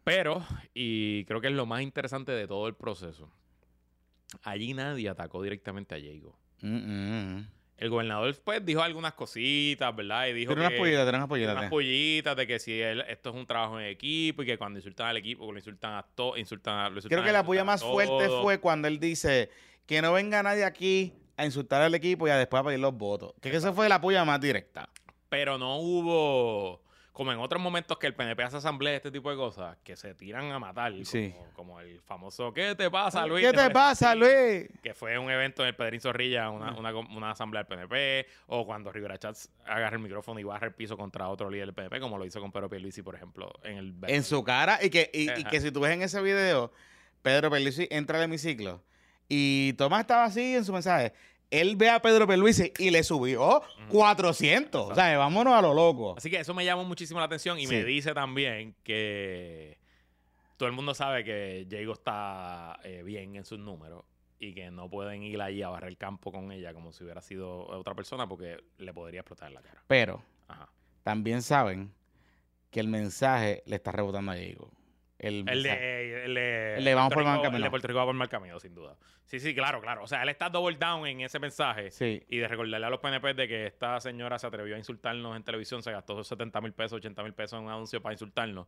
[0.07, 0.41] pero,
[0.73, 3.29] y creo que es lo más interesante de todo el proceso,
[4.43, 6.33] allí nadie atacó directamente a.
[6.61, 7.47] Mm, mm, mm.
[7.77, 10.27] El gobernador pues dijo algunas cositas, ¿verdad?
[10.27, 11.69] Y dijo Tiene unas que- pollitas, tiene unas unas pollitas.
[11.69, 15.07] pollitas de que si él- esto es un trabajo en equipo y que cuando insultan
[15.07, 17.69] al equipo, lo insultan a todos, insultan a, lo insultan Creo que la puya insultan
[17.69, 19.49] a más fuerte fue cuando él dice
[19.85, 22.93] que no venga nadie aquí a insultar al equipo y a después a pedir los
[22.97, 23.33] votos.
[23.41, 24.89] Que esa fue la puya más directa.
[25.29, 26.86] Pero no hubo.
[27.17, 30.13] Como en otros momentos que el PNP hace asamblea este tipo de cosas, que se
[30.13, 30.93] tiran a matar.
[31.03, 31.33] Sí.
[31.35, 33.43] Como, como el famoso ¿Qué te pasa, Luis?
[33.43, 34.69] ¿Qué te pasa, Luis?
[34.83, 38.67] Que fue un evento en el Pedrín Zorrilla, una, una, una asamblea del PNP, o
[38.67, 41.99] cuando Rivera Chats agarra el micrófono y baja el piso contra otro líder del PNP,
[41.99, 43.95] como lo hizo con Pedro Pierluisi, por ejemplo, en el...
[44.05, 44.77] En su cara.
[44.79, 46.71] Y que, y, que si tú ves en ese video,
[47.23, 48.83] Pedro Pierluisi entra al hemiciclo
[49.27, 51.13] y Tomás estaba así en su mensaje.
[51.49, 54.91] Él ve a Pedro Pierluisi y le subió 400.
[54.91, 56.15] O sea, vámonos a lo loco.
[56.17, 57.73] Así que eso me llamó muchísimo la atención y Sí.
[57.73, 59.77] me dice también que
[60.57, 64.03] todo el mundo sabe que Diego está eh, bien en sus números
[64.39, 67.21] y que no pueden ir allí a barrer el campo con ella como si hubiera
[67.21, 69.81] sido otra persona porque le podría explotar en la cara.
[69.87, 70.69] Pero Ajá.
[71.03, 71.91] también saben
[72.71, 74.69] que el mensaje le está rebotando a Diego.
[75.19, 77.57] El, El de, el de, El de vamos por Puerto mal Rico- camino.
[77.57, 78.95] El de Puerto Rico va por mal camino, sin duda.
[79.25, 80.03] Sí, sí, claro, claro.
[80.03, 81.89] O sea, él está double down en ese mensaje.
[81.91, 82.23] Sí.
[82.29, 85.43] Y de recordarle a los PNP de que esta señora se atrevió a insultarnos en
[85.43, 88.67] televisión, se gastó 70 mil pesos, 80 mil pesos en un anuncio para insultarnos.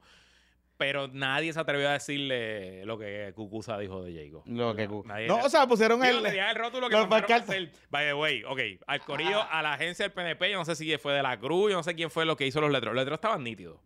[0.78, 4.44] Pero nadie se atrevió a decirle lo que Cucusa dijo de Jago.
[4.48, 6.26] Lo que, Nadie- no, o sea, pusieron el.
[6.26, 7.70] el rótulo que los hacer.
[7.90, 10.98] By the way, ok, al corillo, a la agencia del PNP, yo no sé si
[10.98, 12.96] fue de la Cruz, yo no sé quién fue lo que hizo los letreros.
[12.96, 13.78] Los letreros estaban nítidos.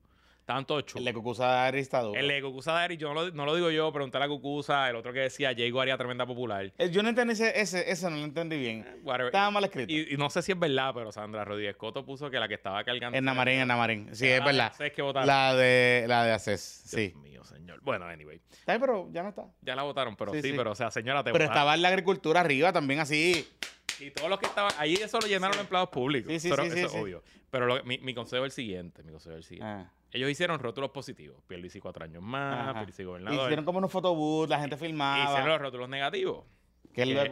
[0.45, 0.99] Todos chulos.
[1.01, 2.19] El de Cucusa está duro.
[2.19, 4.95] El de Cucusa Dari, yo no lo, no lo digo yo, preguntarle a Cucusa, el
[4.97, 6.71] otro que decía Jago haría tremenda popular.
[6.77, 8.85] Eh, Yo no entendí ese, ese, ese no lo entendí bien.
[9.03, 9.27] Whatever.
[9.27, 9.91] Estaba mal escrito.
[9.93, 12.55] Y, y no sé si es verdad, pero Sandra Rodríguez Coto puso que la que
[12.55, 13.17] estaba cargando.
[13.17, 14.15] En Namarín, en Namarín.
[14.15, 14.67] Sí, es la de verdad.
[14.67, 15.01] Access que.
[15.25, 17.17] La de, la de Access, Dios sí.
[17.19, 17.79] mío, señor.
[17.81, 18.41] Bueno, anyway.
[18.51, 19.45] Está pero ya no está.
[19.61, 20.57] Ya la votaron, pero Sí, sí, sí.
[20.57, 21.53] pero o sea, señora, te Pero votaron.
[21.53, 23.47] estaba en la agricultura arriba también así.
[23.99, 26.31] Y todos los que estaban allí, eso lo llenaron los empleados públicos.
[26.33, 26.97] Sí, sí, Pero sí, eso sí, es sí.
[26.97, 27.23] obvio.
[27.49, 29.71] Pero lo- mi, mi consejo es el siguiente, mi consejo es el siguiente.
[29.71, 29.91] Ah.
[30.13, 31.41] Ellos hicieron rótulos positivos.
[31.47, 32.73] Pierluisi cuatro años más, Ajá.
[32.75, 33.41] Pierluisi gobernador.
[33.45, 35.45] Hicieron como unos photobooths, la gente Hicieron filmaba.
[35.47, 36.45] los rótulos negativos.
[36.93, 37.29] Que es lo de.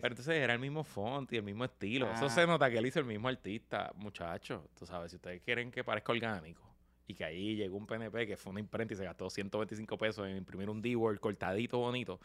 [0.00, 2.10] Pero entonces era el mismo font y el mismo estilo.
[2.10, 2.30] Eso Ah.
[2.30, 4.62] se nota que él hizo el mismo artista, muchachos.
[4.78, 6.62] Tú sabes, si ustedes quieren que parezca orgánico
[7.06, 10.26] y que ahí llegó un PNP que fue una imprenta y se gastó 125 pesos
[10.26, 12.18] en imprimir un D-Word cortadito bonito,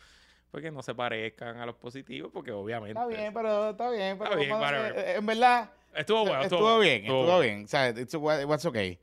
[0.52, 2.98] pues que no se parezcan a los positivos, porque obviamente.
[3.00, 4.18] Está bien, pero está bien.
[4.18, 7.66] Pero Está bien, eh, en verdad, Estuvo bueno, estuvo, bien, estuvo bien.
[7.66, 8.98] O sea, it's, it was okay.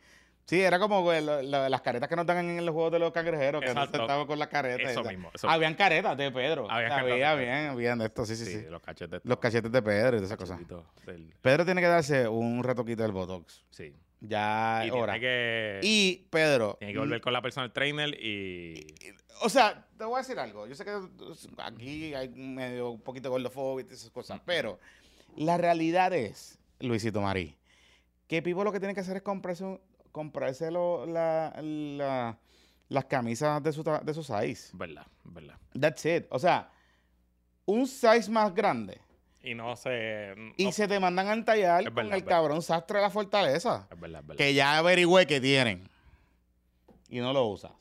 [0.51, 2.99] Sí, era como güey, lo- lo- las caretas que nos dan en los juegos de
[2.99, 4.91] los cangrejeros, que nos sentaban con las caretas.
[4.91, 5.31] Eso mismo.
[5.33, 6.69] Eso, Habían caretas de Pedro.
[6.69, 8.65] Había, caretas de bien, habían de esto, sí, sí, sí, sí.
[8.69, 9.21] los cachetes.
[9.23, 10.59] Los cachetes de Pedro y todas esas cosas.
[11.07, 13.65] del- Pedro tiene que darse un retoquito del Botox.
[13.71, 13.95] Sí.
[14.23, 16.75] Ya Y tiene que, Y Pedro.
[16.81, 18.93] tiene que volver con la personal trainer y.
[19.43, 20.67] O sea, te voy a decir algo.
[20.67, 20.91] Yo sé que
[21.59, 24.81] aquí hay medio un poquito de gordofobia y esas cosas, pero
[25.37, 27.57] la realidad es, Luisito Marí,
[28.27, 29.81] que Pipo lo que tiene que hacer es comprarse, un-
[30.13, 32.39] comprarse lo- la- la-
[32.89, 34.71] las camisas de su, de su size.
[34.77, 35.57] Verdad, verdad.
[35.79, 36.27] That's it.
[36.31, 36.71] O sea,
[37.67, 39.01] un size más grande
[39.43, 40.35] Y no se.
[40.57, 43.87] y se te mandan a entallar con el cabrón sastre de la fortaleza.
[43.91, 44.39] Es verdad, es verdad.
[44.45, 45.89] que ya averigüé que tienen
[47.09, 47.73] y no lo usas.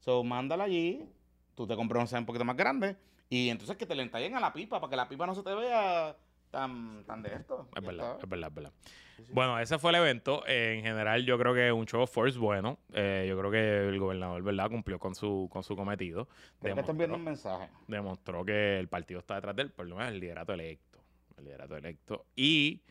[0.00, 1.06] So, mándala allí,
[1.54, 2.96] tú te compras un size un poquito más grande
[3.28, 5.42] y entonces que te le entallen a la pipa para que la pipa no se
[5.42, 6.16] te vea
[6.50, 7.68] tan, tan de esto.
[7.74, 8.24] Es verdad, está.
[8.24, 8.72] es verdad, es verdad.
[9.16, 9.32] Sí, sí.
[9.32, 10.44] Bueno, ese fue el evento.
[10.46, 12.78] Eh, en general, yo creo que un show of force bueno.
[12.92, 16.28] Eh, yo creo que el gobernador, ¿verdad?, cumplió con su, con su cometido.
[16.60, 17.68] Creo que están viendo un mensaje.
[17.86, 20.98] demostró que el partido está detrás de él, por lo menos el liderato electo.
[21.36, 22.26] El liderato electo.
[22.36, 22.82] Y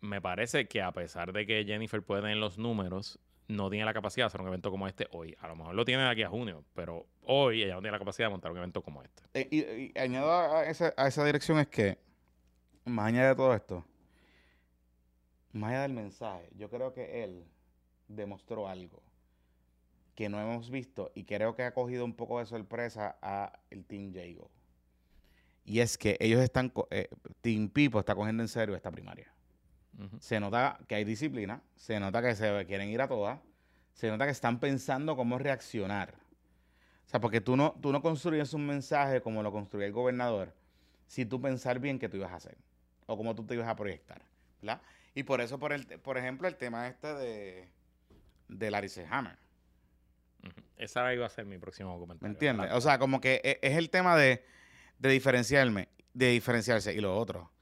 [0.00, 3.92] me parece que a pesar de que Jennifer puede tener los números, no tiene la
[3.92, 5.36] capacidad de hacer un evento como este hoy.
[5.40, 7.98] A lo mejor lo tiene de aquí a junio, pero hoy ella no tiene la
[7.98, 9.22] capacidad de montar un evento como este.
[9.34, 11.98] Eh, y, y añado a esa, a esa dirección es que,
[12.84, 13.84] más allá de todo esto,
[15.52, 17.44] más allá del mensaje, yo creo que él
[18.08, 19.02] demostró algo
[20.14, 23.84] que no hemos visto y creo que ha cogido un poco de sorpresa a el
[23.84, 24.50] Team Jago.
[25.64, 27.08] Y es que ellos están, eh,
[27.40, 29.32] Team Pipo está cogiendo en serio esta primaria.
[30.18, 33.38] Se nota que hay disciplina, se nota que se quieren ir a todas,
[33.92, 36.14] se nota que están pensando cómo reaccionar.
[37.06, 40.54] O sea, porque tú no, tú no construyes un mensaje como lo construyó el gobernador
[41.06, 42.56] si tú pensar bien qué tú ibas a hacer
[43.12, 44.22] o cómo tú te ibas a proyectar,
[44.60, 44.80] ¿verdad?
[45.14, 47.68] Y por eso, por, el, por ejemplo, el tema este de,
[48.48, 49.06] de Larry C.
[49.10, 49.38] Hammer.
[50.76, 52.22] Esa iba a ser mi próximo comentario.
[52.22, 52.70] ¿me entiendes?
[52.72, 54.44] O sea, como que e- es el tema de,
[54.98, 56.92] de diferenciarme, de diferenciarse.
[56.94, 57.52] Y lo otro,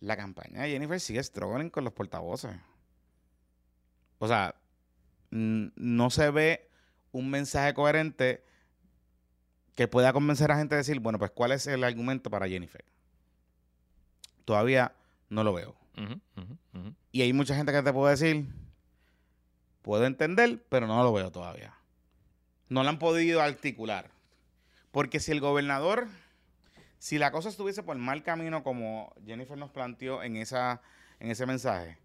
[0.00, 2.54] la campaña de Jennifer sigue struggling con los portavoces.
[4.18, 4.54] O sea,
[5.30, 6.68] no se ve
[7.12, 8.44] un mensaje coherente
[9.74, 12.84] que pueda convencer a gente de decir, bueno, pues cuál es el argumento para Jennifer.
[14.50, 14.96] Todavía
[15.28, 15.76] no lo veo.
[17.12, 18.46] Y hay mucha gente que te puede decir,
[19.80, 21.72] puedo entender, pero no lo veo todavía.
[22.68, 24.10] No lo han podido articular.
[24.90, 26.08] Porque si el gobernador,
[26.98, 30.82] si la cosa estuviese por mal camino como Jennifer nos planteó en, esa,
[31.20, 31.98] en ese mensaje,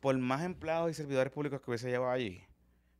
[0.00, 2.42] por más empleados y servidores públicos que hubiese llevado allí,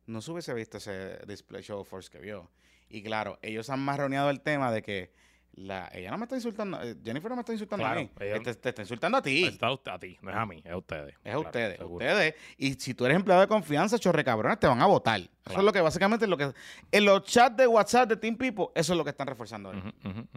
[0.05, 2.51] no se hubiese visto ese display show force que vio.
[2.89, 5.11] Y claro, ellos han marroneado el tema de que
[5.53, 8.09] la, ella no me está insultando, eh, Jennifer no me está insultando Claro, a mí,
[8.19, 9.43] ella- te, te está insultando a ti.
[9.45, 11.09] Está usted- a ti, no es a mí, es a ustedes.
[11.13, 12.05] Es a Claro, ustedes, seguro.
[12.05, 12.35] ustedes.
[12.57, 15.19] Y si tú eres empleado de confianza, chorre cabrones, te van a votar.
[15.19, 16.53] Eso es lo que básicamente es lo que.
[16.91, 19.93] En los chats de WhatsApp de Team People, eso es lo que están reforzando ahora.
[20.05, 20.27] Ujú.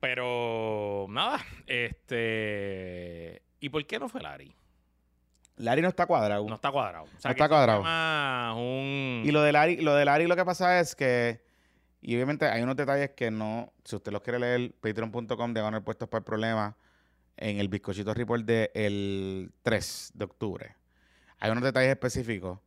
[0.00, 3.42] Pero nada, este.
[3.60, 4.54] ¿Y por qué no fue Larry?
[5.56, 6.46] Larry no está cuadrado.
[6.48, 7.04] No está cuadrado.
[7.04, 7.82] O sea, No está cuadrado.
[8.56, 9.22] un.
[9.26, 11.47] Y lo de Larry, lo de Larry lo que pasa es que.
[12.00, 13.72] Y obviamente hay unos detalles que no.
[13.84, 16.76] Si usted los quiere leer, patreon.com de ganar puestos para el problema.
[17.36, 20.76] En el bizcochito report del 3 de octubre.
[21.38, 22.58] Hay unos detalles específicos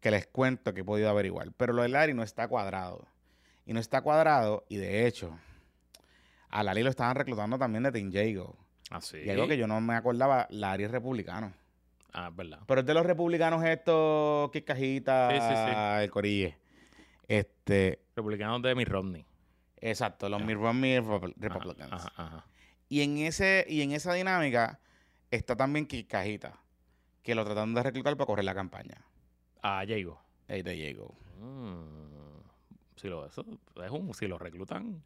[0.00, 1.52] que les cuento que he podido averiguar.
[1.56, 3.06] Pero lo de Larry no está cuadrado.
[3.64, 4.64] Y no está cuadrado.
[4.68, 5.38] Y de hecho,
[6.50, 8.56] a Larry lo estaban reclutando también de Team Jago.
[8.90, 9.18] Ah, sí.
[9.24, 11.52] Y algo que yo no me acordaba, Larry es republicano.
[12.12, 12.58] Ah, es verdad.
[12.66, 16.02] Pero es de los republicanos estos, que cajita, Sí, sí, sí.
[16.02, 16.58] el corille.
[17.30, 19.24] Este, Republicanos de Mitt Romney.
[19.76, 20.46] exacto, los Ya.
[20.46, 21.92] Mitt Romney Ajá, Republicans.
[21.92, 22.46] Ajá, ajá.
[22.88, 24.80] Y en ese, y en esa dinámica
[25.30, 26.58] está también Cajita,
[27.22, 29.00] que lo tratan de reclutar para correr la campaña.
[29.62, 30.20] Ah, Jago.
[30.48, 31.14] Ahí te llego.
[31.38, 32.40] Mm,
[32.96, 35.00] si lo, eso es un, si lo reclutan,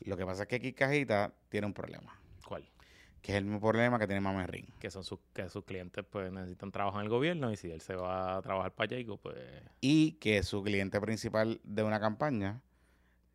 [0.00, 2.18] Lo que pasa es que Cajita tiene un problema.
[3.26, 4.66] Que es el mismo problema que tiene Mama Ring.
[4.78, 7.80] Que son sus, que sus clientes pues necesitan trabajo en el gobierno y si él
[7.80, 9.36] se va a trabajar para Jago, pues
[9.80, 12.60] Y que su cliente principal de una campaña,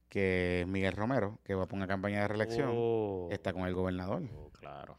[0.08, 3.74] que es Miguel Romero, que va por una campaña de reelección, Oh, está con el
[3.74, 4.24] gobernador.
[4.34, 4.98] oh, claro.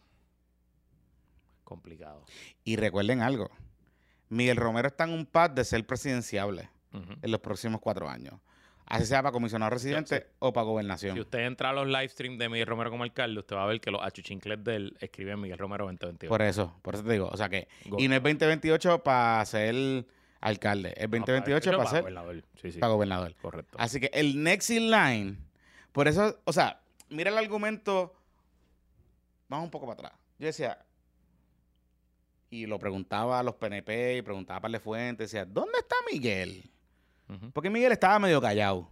[1.65, 2.27] Complicado.
[2.63, 3.51] Y recuerden algo,
[4.29, 8.35] Miguel Romero está en un pad de ser presidenciable en los próximos cuatro años.
[8.93, 10.25] Así sea para comisionado residente sí.
[10.39, 11.15] o para gobernación.
[11.15, 13.67] Si usted entra a los live streams de Miguel Romero como alcalde, usted va a
[13.67, 16.29] ver que los achuchincles de él escriben Miguel Romero 2022.
[16.29, 17.29] Por eso, por eso te digo.
[17.33, 20.05] O sea que, Go- y no es 2028 para ser
[20.41, 22.45] alcalde, es No, 2028 para, ser gobernador.
[22.61, 22.79] Sí, sí.
[22.79, 23.35] para gobernador.
[23.41, 23.79] Correcto.
[23.81, 25.37] Así que el next in line,
[25.93, 28.15] por eso, o sea, mira el argumento,
[29.49, 30.21] vamos un poco para atrás.
[30.39, 30.79] Yo decía,
[32.51, 36.65] y lo preguntaba a los PNP y preguntaba a Parle Fuentes, decía, ¿dónde está Miguel?
[37.53, 38.89] Porque Miguel estaba medio callado.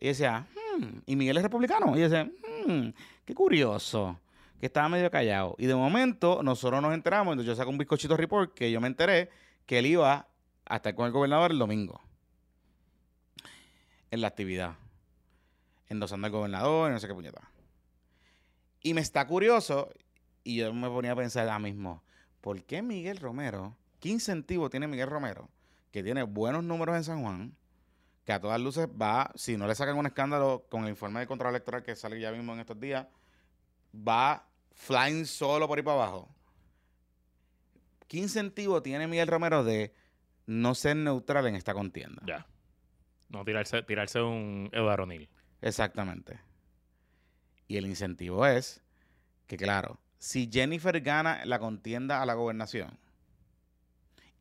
[0.00, 1.96] Y decía, "Hmm", y Miguel es republicano.
[1.96, 2.24] Y decía,
[2.66, 2.88] "Hmm,
[3.24, 4.18] qué curioso,
[4.58, 5.56] que estaba medio callado.
[5.58, 8.86] Y de momento nosotros nos enteramos, entonces yo saco un bizcochito report que yo me
[8.86, 9.28] enteré
[9.66, 10.28] que él iba
[10.64, 12.00] a estar con el gobernador el domingo.
[14.10, 14.76] En la actividad.
[15.88, 17.50] Endosando al gobernador y no sé qué puñeta.
[18.82, 19.90] Y me está curioso,
[20.44, 22.02] y yo me ponía a pensar ahora mismo,
[22.40, 25.48] ¿por qué Miguel Romero, qué incentivo tiene Miguel Romero,
[25.92, 27.54] que tiene buenos números en San Juan,
[28.24, 31.26] que a todas luces va, si no le sacan un escándalo con el informe de
[31.26, 33.06] control electoral que sale ya mismo en estos días,
[33.94, 36.28] va flying solo por ahí para abajo.
[38.08, 39.94] ¿Qué incentivo tiene Miguel Romero de
[40.46, 42.22] no ser neutral en esta contienda?
[42.26, 42.46] Ya.
[43.28, 45.28] No tirarse, tirarse un Eduardo O'Neill.
[45.60, 46.40] Exactamente.
[47.68, 48.82] Y el incentivo es
[49.46, 52.98] que, claro, si Jennifer gana la contienda a la gobernación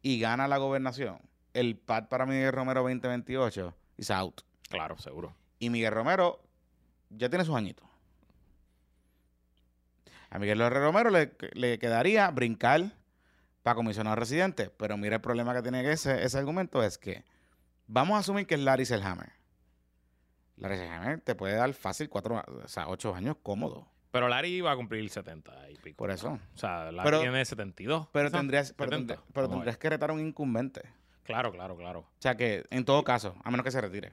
[0.02, 1.22] y gana la gobernación,
[1.54, 4.42] el pad para Miguel Romero 2028 is out.
[4.70, 5.36] Claro, seguro.
[5.60, 6.42] Y Miguel Romero
[7.10, 7.88] ya tiene sus añitos.
[10.30, 12.92] A Miguel Romero le, le quedaría brincar
[13.64, 14.70] para comisionado residente.
[14.70, 17.24] Pero mira el problema que tiene ese, ese argumento es que
[17.88, 19.34] vamos a asumir que es Larry Selhammer.
[20.56, 23.88] Larry Selhammer te puede dar fácil cuatro, o sea, ocho años cómodo.
[24.12, 25.98] Pero Larry va a cumplir 70 y pico.
[25.98, 26.38] Por eso.
[26.54, 28.08] O sea, Larry Pero- tiene 72.
[28.12, 28.38] Pero ¿no?
[28.38, 29.14] tendrías, pero 70.
[29.16, 30.82] tendrías, pero tendrías que retar a un incumbente.
[31.32, 32.00] Claro, claro, claro.
[32.00, 34.12] O sea que, en todo caso, a menos que se retire.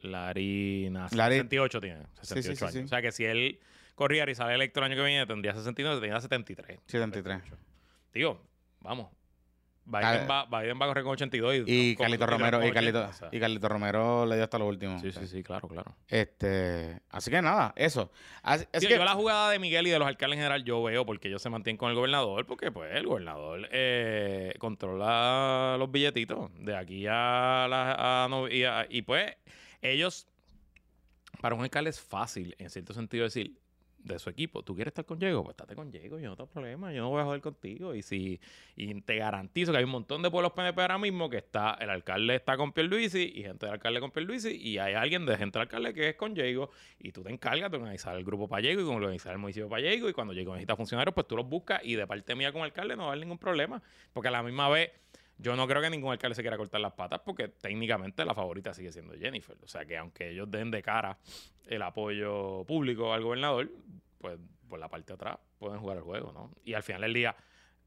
[0.00, 1.16] Larry nace.
[1.16, 2.02] Larry- 68 tiene.
[2.20, 2.72] 68 Sí, sí, años.
[2.74, 2.80] sí.
[2.80, 3.58] O sea que si él
[3.94, 6.78] corriera y sale electo el año que viene, tendría 69, tendría 73.
[6.86, 7.42] 73.
[8.12, 8.40] Tío,
[8.80, 9.08] vamos.
[9.90, 12.70] Biden, Cal- va, Biden va a correr con 82 y, Y con- Carlito Romero, y
[12.72, 13.28] Carlito, 80, o sea.
[13.32, 15.00] y Carlito Romero le dio hasta lo último.
[15.00, 15.96] Sí, sí, sí, claro, claro.
[16.08, 18.10] Este, así que nada, eso.
[18.42, 20.62] Así, es Tío, que, yo la jugada de Miguel y de los alcaldes en general,
[20.64, 25.76] yo veo porque ellos se mantienen con el gobernador, porque pues el gobernador eh, controla
[25.78, 28.24] los billetitos de aquí a la...
[28.24, 29.34] a no- y, a- y, pues
[29.80, 30.28] ellos,
[31.40, 33.56] para un alcalde es fácil, en cierto sentido, decir
[34.14, 36.50] de su equipo, tú quieres estar con Diego, pues estate con Diego, yo no tengo
[36.50, 37.94] problema, yo no voy a joder contigo.
[37.94, 38.40] Y si
[38.76, 41.90] y te garantizo que hay un montón de pueblos PNP ahora mismo que está, el
[41.90, 45.58] alcalde está con Pierluisi y gente del alcalde con Pierluisi y hay alguien de gente
[45.58, 48.62] del alcalde que es con Diego y tú te encargas de organizar el grupo para
[48.62, 51.48] Diego y organizar el municipio para Diego y cuando Diego necesita funcionarios, pues tú los
[51.48, 53.82] buscas y de parte mía como alcalde no va a haber ningún problema.
[54.12, 54.90] Porque a la misma vez,
[55.38, 58.74] yo no creo que ningún alcalde se quiera cortar las patas porque técnicamente la favorita
[58.74, 59.56] sigue siendo Jennifer.
[59.62, 61.16] O sea que aunque ellos den de cara
[61.66, 63.70] el apoyo público al gobernador,
[64.18, 66.50] pues por la parte de atrás pueden jugar el juego, ¿no?
[66.64, 67.36] Y al final del día,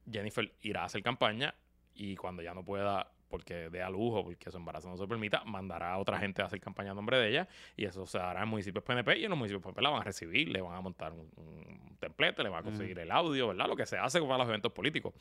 [0.10, 1.54] Jennifer irá a hacer campaña
[1.94, 5.44] y cuando ya no pueda, porque dé a lujo, porque su embarazo no se permita,
[5.46, 8.44] mandará a otra gente a hacer campaña a nombre de ella y eso se hará
[8.44, 10.82] en municipios PNP y en los municipios PNP la van a recibir, le van a
[10.82, 13.68] montar un, un templete, le van a conseguir el audio, ¿verdad?
[13.68, 15.14] Lo que se hace para los eventos políticos.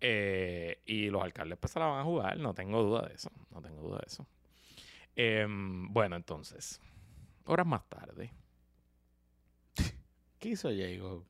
[0.00, 3.30] Eh, y los alcaldes pues se la van a jugar, no tengo duda de eso,
[3.50, 4.26] no tengo duda de eso.
[5.16, 6.80] Em, bueno, entonces,
[7.46, 8.30] horas más tarde,
[10.38, 11.24] ¿Qué hizo Jacob?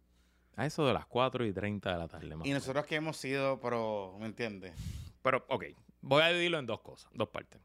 [0.57, 2.35] a eso de las 4 y 30 de la tarde.
[2.35, 4.73] más Y nosotros que hemos sido, pero, ¿me entiendes?
[5.23, 5.65] Pero, ok,
[6.01, 7.61] voy a dividirlo en dos cosas, dos partes.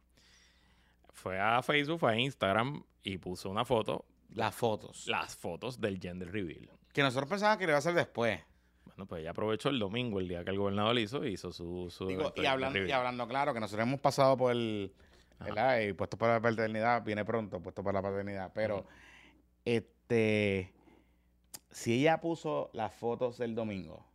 [1.14, 5.08] Fue a Facebook, fue a Instagram y puso una foto, Las fotos.
[5.08, 6.70] las fotos del gender reveal.
[6.94, 8.40] Que nosotros pensábamos que lo iba a hacer después.
[8.86, 11.90] Bueno, pues ella aprovechó el domingo, el día que el gobernador hizo, y hizo su...
[11.90, 14.94] su Digo, y, hablando, y hablando claro, que nosotros hemos pasado por el...
[15.40, 15.80] ¿verdad?
[15.82, 18.52] Y puesto para la paternidad, viene pronto, puesto para la paternidad.
[18.54, 18.86] Pero,
[19.66, 20.74] este...
[21.72, 24.06] Si ella puso las fotos del domingo,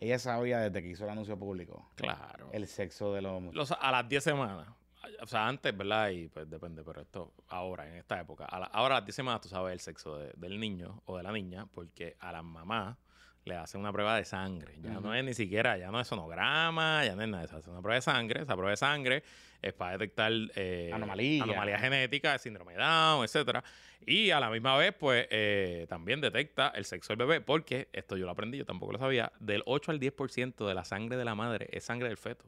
[0.00, 2.48] ella sabía desde que hizo el anuncio público Claro.
[2.52, 3.54] el sexo de los...
[3.54, 4.66] Los- a las 10 semanas.
[5.22, 6.08] O sea, antes, ¿verdad?
[6.10, 8.44] Y pues depende, pero esto ahora, en esta época.
[8.46, 11.16] A la- ahora a las 10 semanas tú sabes el sexo de- del niño o
[11.16, 12.96] de la niña, porque a las mamás
[13.50, 14.74] le hacen una prueba de sangre.
[14.80, 17.56] Ya no es ni siquiera, ya no es sonograma, ya no es nada de eso.
[17.56, 18.42] Hacen una prueba de sangre.
[18.42, 19.22] Esa prueba de sangre
[19.60, 21.44] es para detectar eh, Anomalías.
[21.44, 23.62] anomalías genéticas, síndrome de Down, etcétera.
[24.06, 28.16] Y a la misma vez, pues, eh, también detecta el sexo del bebé, porque esto
[28.16, 31.24] yo lo aprendí, yo tampoco lo sabía, del 8 al 10% de la sangre de
[31.26, 32.44] la madre es sangre del feto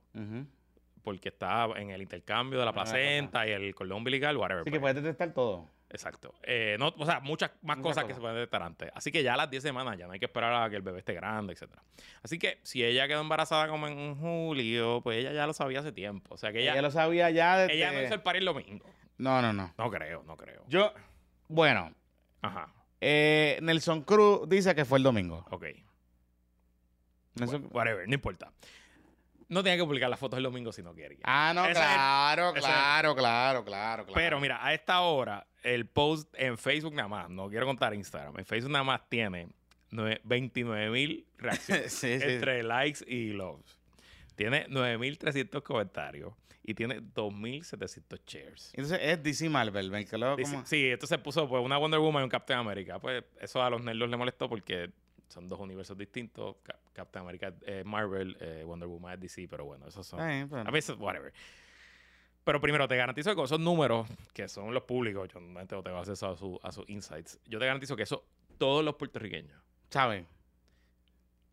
[1.03, 4.61] porque está en el intercambio de la Ah, placenta y el cordón umbilical, whatever.
[4.61, 4.77] Así pues.
[4.77, 5.69] que puedes detectar todo.
[5.93, 6.35] Exacto.
[6.43, 8.91] Eh, no, o sea, muchas más Muchas cosas que se pueden detectar antes.
[8.95, 10.83] Así que ya a las 10 semanas ya no hay que esperar a que el
[10.83, 11.83] bebé esté grande, etcétera.
[12.23, 15.93] Así que si ella quedó embarazada como en julio, pues ella ya lo sabía hace
[15.93, 16.35] tiempo.
[16.35, 17.75] O sea que Ella, ella, lo sabía ya desde...
[17.77, 18.89] ella no hizo el par el domingo.
[19.19, 19.73] No, no, no.
[19.77, 20.65] No creo, no creo.
[20.69, 20.93] Yo...
[21.49, 21.95] Bueno,
[22.41, 22.73] Ajá.
[23.01, 25.45] eh, Nelson Cruz dice que fue el domingo.
[25.51, 25.67] Ok.
[27.35, 28.51] Nelson- Whatever, no importa.
[29.49, 31.19] No tenía que publicar las fotos el domingo si no quiere.
[31.25, 34.15] Ah, no, Ese es el- claro, es- claro, claro, claro, claro.
[34.15, 38.39] Pero mira, a esta hora, el post en Facebook nada más, no quiero contar Instagram,
[38.39, 39.49] en Facebook nada más tiene
[40.25, 42.25] 29 mil reacciones Sí, sí.
[42.27, 43.79] entre likes y loves.
[44.35, 46.33] Tiene 9.300 comentarios
[46.65, 48.71] y tiene 2.700 shares.
[48.75, 50.67] Entonces es DC Marvel, el que Dice- como...
[50.67, 52.99] Sí, entonces puso pues, una Wonder Woman y un Captain America.
[52.99, 54.91] Pues eso a los nerds les molestó porque
[55.29, 56.57] son dos universos distintos.
[56.63, 60.27] Cap- Captain America es Marvel, eh, Wonder Woman es DC, pero bueno, esos son...
[60.27, 61.33] Bien, pero- A veces, whatever.
[62.45, 65.99] Pero primero, te garantizo que con esos números, que son los públicos, yo no tengo
[65.99, 68.25] acceso a, su- a sus insights, yo te garantizo que eso,
[68.59, 70.25] todos los puertorriqueños, ¿Sabes?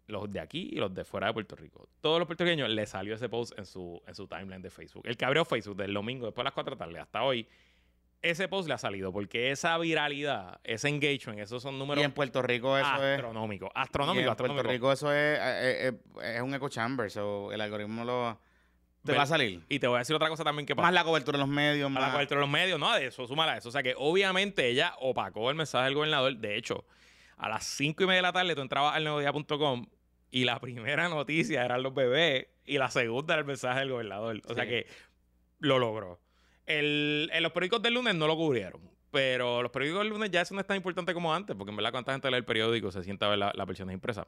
[0.07, 3.13] los de aquí y los de fuera de Puerto Rico, todos los puertorriqueños le salió
[3.13, 5.03] ese post en su, en su timeline de Facebook.
[5.05, 7.47] El que abrió Facebook del domingo después de las 4 de la tarde hasta hoy,
[8.23, 12.11] ese post le ha salido porque esa viralidad, ese engagement, esos son Y números en
[12.11, 13.15] Puerto Rico eso es...
[13.17, 13.69] astronómicos.
[13.69, 14.35] y Astronómicos, en.
[14.37, 15.87] Puerto Rico eso es, eh,
[16.21, 18.39] eh, es un echo chamber, so el algoritmo lo...
[19.05, 19.63] Te va a salir.
[19.69, 20.85] Y te voy a decir otra cosa también que pasa.
[20.87, 22.11] Más la cobertura en los medios, a la más...
[22.11, 23.69] cobertura de los medios, no, de eso, súmala a eso.
[23.69, 26.35] O sea que obviamente ella opacó el mensaje del gobernador.
[26.35, 26.85] De hecho,
[27.37, 29.85] a las cinco y media de la tarde tú entrabas al nuevodía.com
[30.31, 34.41] y la primera noticia eran los bebés y la segunda era el mensaje del gobernador.
[34.47, 34.85] O sea que
[35.59, 36.19] lo logró.
[36.65, 38.81] El, en los periódicos del lunes no lo cubrieron.
[39.11, 41.77] Pero los periódicos del lunes ya eso no es tan importante como antes, porque en
[41.77, 44.27] verdad cuánta gente lee el periódico se sienta a ver la- las versiones impresas.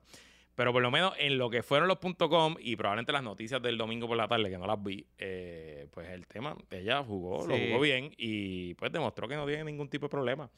[0.55, 1.97] Pero por lo menos en lo que fueron los
[2.29, 5.87] .com y probablemente las noticias del domingo por la tarde, que no las vi, eh,
[5.91, 9.87] pues el tema, ella jugó, lo jugó bien y pues demostró que no tiene ningún
[9.89, 10.49] tipo de problema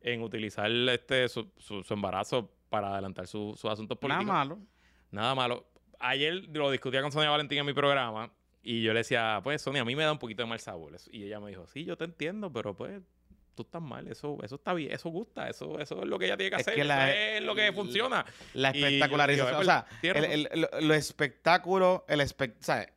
[0.00, 4.26] en utilizar este su, su- su embarazo para adelantar su- sus asuntos Nada políticos.
[4.34, 4.58] malo.
[5.10, 5.66] Nada malo.
[6.00, 9.82] Ayer lo discutía con Sonia Valentín en mi programa y yo le decía, pues Sonia,
[9.82, 10.96] a mí me da un poquito de mal sabor.
[11.12, 13.00] Y ella me dijo, sí, yo te entiendo, pero pues
[13.54, 16.36] tú estás mal, eso, eso está bien, eso gusta, eso, eso es lo que ella
[16.36, 16.92] tiene que Es hacer, que eso
[17.38, 18.24] es lo que funciona.
[18.54, 19.54] La espectacularización.
[19.60, 22.88] o sea, tienes el, el- lo, lo espectáculo, el espect- sea,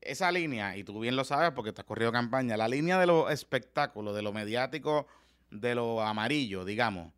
[0.00, 3.06] esa línea, y tú bien lo sabes porque te has corrido campaña, la línea de
[3.06, 5.06] lo espectáculo, de lo mediático,
[5.50, 7.12] de lo amarillo, digamos,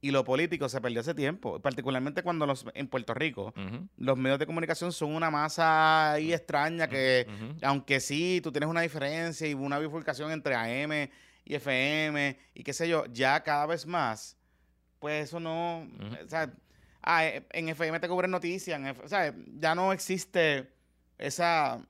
[0.00, 1.60] y lo político se perdió hace tiempo.
[1.60, 3.52] Particularmente cuando los, en Puerto Rico
[3.98, 7.26] los medios de comunicación son una masa ahí extraña que,
[7.62, 11.08] aunque sí, tú tienes una diferencia y una bifurcación entre AM
[11.44, 14.36] y FM y qué sé yo, ya cada vez más,
[14.98, 15.80] pues eso no,
[16.24, 16.52] o sea,
[17.02, 20.70] ah, eh, en FM te cubren noticias, en F- o sea, ya no existe
[21.18, 21.84] esa,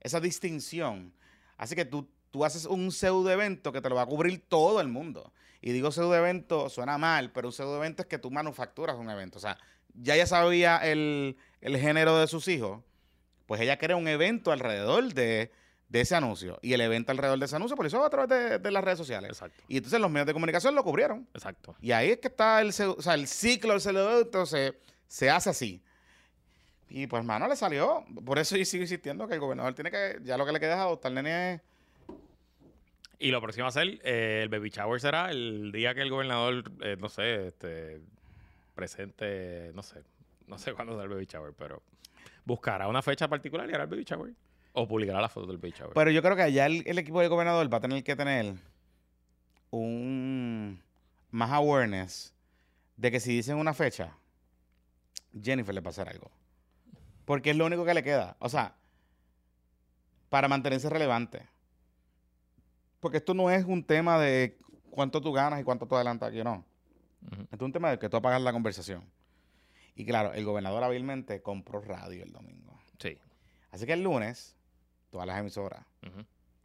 [0.00, 1.12] esa distinción.
[1.56, 4.80] Así que tú, tú haces un pseudo evento que te lo va a cubrir todo
[4.80, 5.32] el mundo.
[5.60, 9.10] Y digo pseudo evento, suena mal, pero un pseudo evento es que tú manufacturas un
[9.10, 9.38] evento.
[9.38, 9.58] O sea,
[9.94, 12.82] ya ella sabía el, el género de sus hijos,
[13.46, 15.50] pues ella crea un evento alrededor de,
[15.88, 18.58] de ese anuncio y el evento alrededor de ese anuncio, por eso a través de,
[18.58, 19.30] de las redes sociales.
[19.30, 19.62] Exacto.
[19.68, 21.26] Y entonces los medios de comunicación lo cubrieron.
[21.34, 21.74] Exacto.
[21.80, 24.74] Y ahí es que está el, se- o sea, el ciclo del celular, entonces
[25.06, 25.82] se hace así.
[26.90, 28.04] Y pues, mano, le salió.
[28.24, 30.74] Por eso yo sigo insistiendo que el gobernador tiene que, ya lo que le queda
[30.74, 31.60] es adoptar nene
[33.18, 36.64] Y lo próximo a hacer, eh, el baby shower será el día que el gobernador,
[36.82, 38.00] eh, no sé, este,
[38.74, 40.02] presente, no sé,
[40.46, 41.82] no sé cuándo será el baby shower, pero
[42.44, 44.32] buscará una fecha particular y hará el baby shower.
[44.78, 45.92] O publicará la foto del shower.
[45.92, 48.54] Pero yo creo que allá el, el equipo del gobernador va a tener que tener
[49.70, 50.80] un
[51.30, 52.32] más awareness
[52.96, 54.16] de que si dicen una fecha,
[55.42, 56.30] Jennifer le hacer algo.
[57.24, 58.36] Porque es lo único que le queda.
[58.38, 58.76] O sea,
[60.30, 61.42] para mantenerse relevante.
[63.00, 64.58] Porque esto no es un tema de
[64.90, 66.64] cuánto tú ganas y cuánto tú adelantas aquí o no.
[67.50, 69.04] Esto es un tema de que tú apagas la conversación.
[69.96, 72.78] Y claro, el gobernador hábilmente compró radio el domingo.
[72.98, 73.18] Sí.
[73.72, 74.56] Así que el lunes,
[75.10, 75.84] todas las emisoras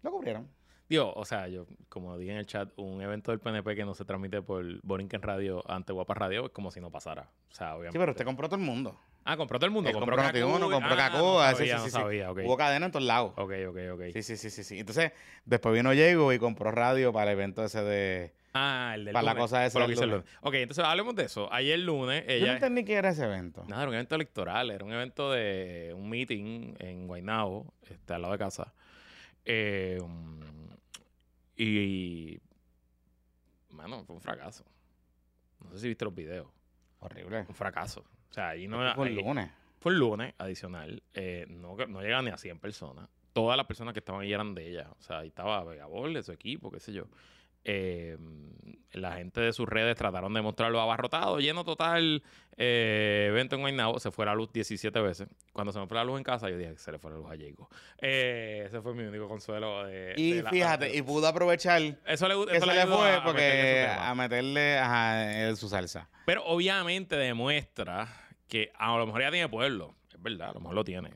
[0.03, 0.47] lo cubrieron.
[0.89, 3.95] Digo, o sea, yo, como dije en el chat, un evento del PNP que no
[3.95, 7.29] se transmite por Borinquen Radio ante Guapa Radio es como si no pasara.
[7.49, 7.93] O sea, obviamente.
[7.93, 8.99] Sí, pero usted compró todo el mundo.
[9.23, 9.89] Ah, compró todo el mundo.
[9.89, 11.89] Él compró compró Kaku, Noti1, compró ah, Kaku, No sí, sí, no sí.
[11.89, 12.39] sabía, ok.
[12.45, 13.31] Hubo cadena en todos lados.
[13.37, 14.01] Ok, ok, ok.
[14.11, 14.79] Sí, sí, sí, sí, sí.
[14.79, 15.13] Entonces,
[15.45, 18.33] después vino Diego y compró radio para el evento ese de...
[18.55, 20.25] Ah, el del Para la lunes, cosa por lo que hice el lunes.
[20.25, 20.39] lunes.
[20.43, 21.51] Ok, entonces hablemos de eso.
[21.51, 22.53] Ayer lunes, Yo no ella...
[22.53, 23.63] entendí qué era ese evento.
[23.67, 28.21] Nada, era un evento electoral, era un evento de un meeting en Guaynabo, este, al
[28.21, 28.73] lado de casa.
[29.45, 29.99] Eh,
[31.55, 32.39] y,
[33.69, 34.63] mano, fue un fracaso.
[35.63, 36.47] No sé si viste los videos.
[36.99, 37.45] Horrible.
[37.47, 38.01] Un fracaso.
[38.29, 39.49] O sea, ahí no fue el ahí- lunes.
[39.79, 41.01] fue el lunes adicional.
[41.13, 43.07] eh, no, no llegan ni a 100 personas.
[43.33, 44.89] Todas las personas que estaban ahí eran de ella.
[44.99, 47.05] O sea, ahí estaba Vegabol, de su equipo, qué sé yo.
[47.63, 48.17] Eh,
[48.91, 52.21] la gente de sus redes trataron de mostrarlo abarrotado, lleno total.
[52.57, 53.99] eh, evento en Guaynabo.
[53.99, 55.27] Se fue la luz 17 veces.
[55.53, 57.17] Cuando se me fue la luz en casa, yo dije que se le fue la
[57.17, 57.67] luz a Jacob.
[57.99, 59.85] Eh, ese fue mi único consuelo.
[59.85, 63.15] De, Y de la- fíjate, y pudo aprovechar eso le, que eso le fue a-
[63.15, 66.07] a meterle porque a meterle ajá, en su salsa.
[66.27, 68.07] Pero obviamente demuestra
[68.47, 69.95] que a lo mejor ya tiene pueblo.
[70.13, 71.09] Es verdad, a lo mejor lo tiene.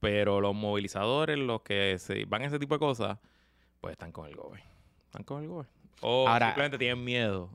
[0.00, 3.18] Pero los movilizadores, los que se van a ese tipo de cosas,
[3.80, 4.62] pues están con el GOBE.
[5.24, 5.50] Con el.
[6.02, 7.50] O Ahora- simplemente tienen miedo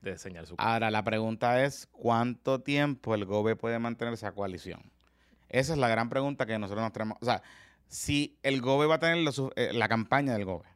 [0.00, 4.82] de enseñar su Ahora, la pregunta es, ¿cuánto tiempo el GOBE puede mantener esa coalición?
[5.48, 7.18] Esa es la gran pregunta que nosotros nos tenemos.
[7.20, 7.42] O sea,
[7.88, 10.66] si el GOBE va a tener lo eh, la campaña del GOBE,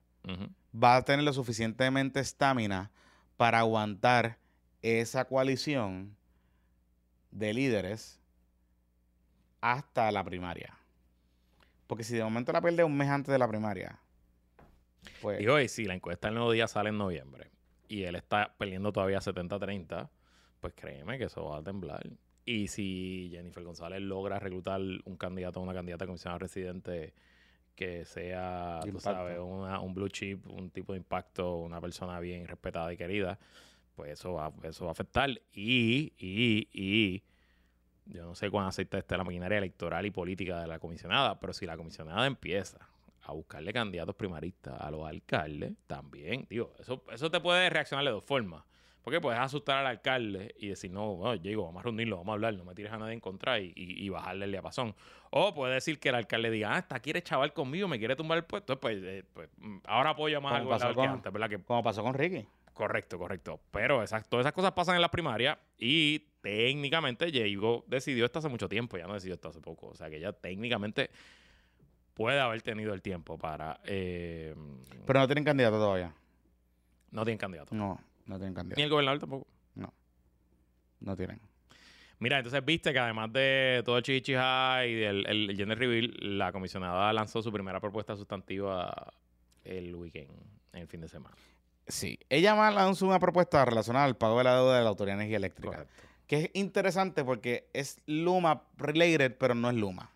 [0.74, 2.91] va a tener lo suficientemente estamina
[3.37, 4.39] para aguantar
[4.82, 6.16] esa coalición
[7.30, 8.20] de líderes
[9.61, 10.76] hasta la primaria.
[11.87, 13.99] Porque si de momento la pierde un mes antes de la primaria,
[15.20, 17.50] pues Digo, y si la encuesta del nuevo día sale en noviembre
[17.88, 20.11] y él está perdiendo todavía 70-30,
[20.61, 22.09] pues créeme que eso va a temblar.
[22.44, 27.12] Y si Jennifer González logra reclutar un candidato o una candidata a comisionado residente
[27.74, 32.46] que sea, tú sabes, una- un blue chip, un tipo de impacto, una persona bien
[32.46, 33.38] respetada y querida,
[33.94, 35.28] pues eso va, eso va a afectar.
[35.52, 37.22] Y, y, y
[38.07, 41.52] yo no sé cuán aceita esté la maquinaria electoral y política de la comisionada, pero
[41.52, 42.78] si la comisionada empieza
[43.27, 48.11] a buscarle candidatos primaristas a los alcaldes, también, digo, eso, eso te puede reaccionar de
[48.12, 48.62] dos formas.
[49.03, 52.35] Porque puedes asustar al alcalde y decir, no, bueno, llego, vamos a reunirlo, vamos a
[52.35, 54.97] hablar, no me tires a nadie en contra y, y- y bajarle el diapasón.
[55.31, 58.39] O puede decir que el alcalde diga, ah, esta quiere chaval conmigo, me quiere tumbar
[58.39, 58.81] el puesto.
[58.81, 61.49] Pues, eh, pues, mm, ahora apoyo más al gobernador que antes, ¿verdad?
[61.51, 62.47] Que como pasó con Ricky.
[62.74, 63.61] Correcto, correcto.
[63.70, 68.49] Pero esas, todas esas cosas pasan en las primarias y técnicamente Diego decidió esto hace
[68.49, 69.87] mucho tiempo, ya no decidió esto hace poco.
[69.87, 71.11] O sea que ya técnicamente
[72.17, 73.79] puede haber tenido el tiempo para...
[73.85, 74.55] eh,
[75.07, 76.12] Pero no tienen candidato todavía.
[77.12, 77.75] no tienen candidato.
[77.75, 78.83] No, no tienen Ni candidato.
[78.83, 79.47] el gobernador tampoco.
[80.99, 81.39] No tienen.
[82.19, 86.51] Mira, entonces viste que además de todo el chichijá y del el, gender reveal, la
[86.53, 89.12] comisionada lanzó su primera propuesta sustantiva
[89.62, 90.31] el weekend,
[90.73, 91.37] en el fin de semana.
[91.87, 92.19] Sí.
[92.31, 95.23] Ella más lanzó una propuesta relacionada al pago de la deuda de la Autoridad de
[95.25, 95.71] Energía Eléctrica.
[95.77, 96.03] Correcto.
[96.27, 100.11] Que es interesante porque es Luma related, pero no es Luma.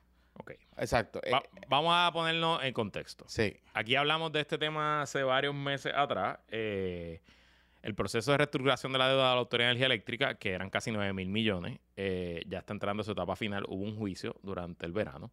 [0.81, 1.21] Exacto.
[1.23, 3.25] Eh, Va- vamos a ponernos en contexto.
[3.29, 3.57] sí.
[3.75, 6.39] Aquí hablamos de este tema hace varios meses atrás.
[6.49, 7.21] eh,
[7.83, 10.69] el proceso de reestructuración de la deuda de la Autoridad de Energía Eléctrica, que eran
[10.69, 13.65] casi 9 mil millones, eh, ya está entrando a su etapa final.
[13.69, 15.31] Hubo un juicio durante el verano.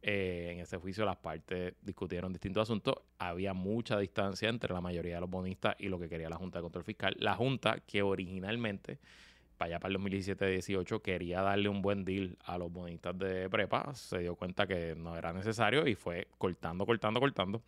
[0.00, 2.94] Eh, en ese juicio las partes discutieron distintos asuntos.
[3.18, 6.60] Había mucha distancia entre la mayoría de los bonistas y lo que quería la Junta
[6.60, 7.14] de Control Fiscal.
[7.18, 8.98] La Junta, que originalmente,
[9.60, 13.94] para allá para el 2017-18, quería darle un buen deal a los bonistas de prepa,
[13.94, 17.62] se dio cuenta que no era necesario y fue cortando, cortando, cortando.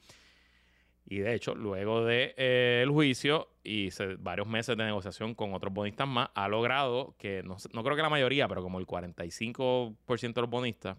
[1.04, 3.90] Y de hecho, luego del de, eh, juicio y
[4.20, 8.02] varios meses de negociación con otros bonistas más, ha logrado que, no, no creo que
[8.02, 10.96] la mayoría, pero como el 45% de los bonistas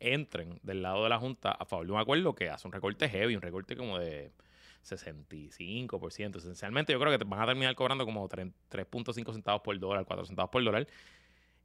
[0.00, 3.08] entren del lado de la Junta a favor de un acuerdo que hace un recorte
[3.08, 4.32] heavy, un recorte como de
[4.86, 6.36] 65%.
[6.36, 10.50] Esencialmente yo creo que van a terminar cobrando como 3.5 centavos por dólar, 4 centavos
[10.50, 10.86] por dólar,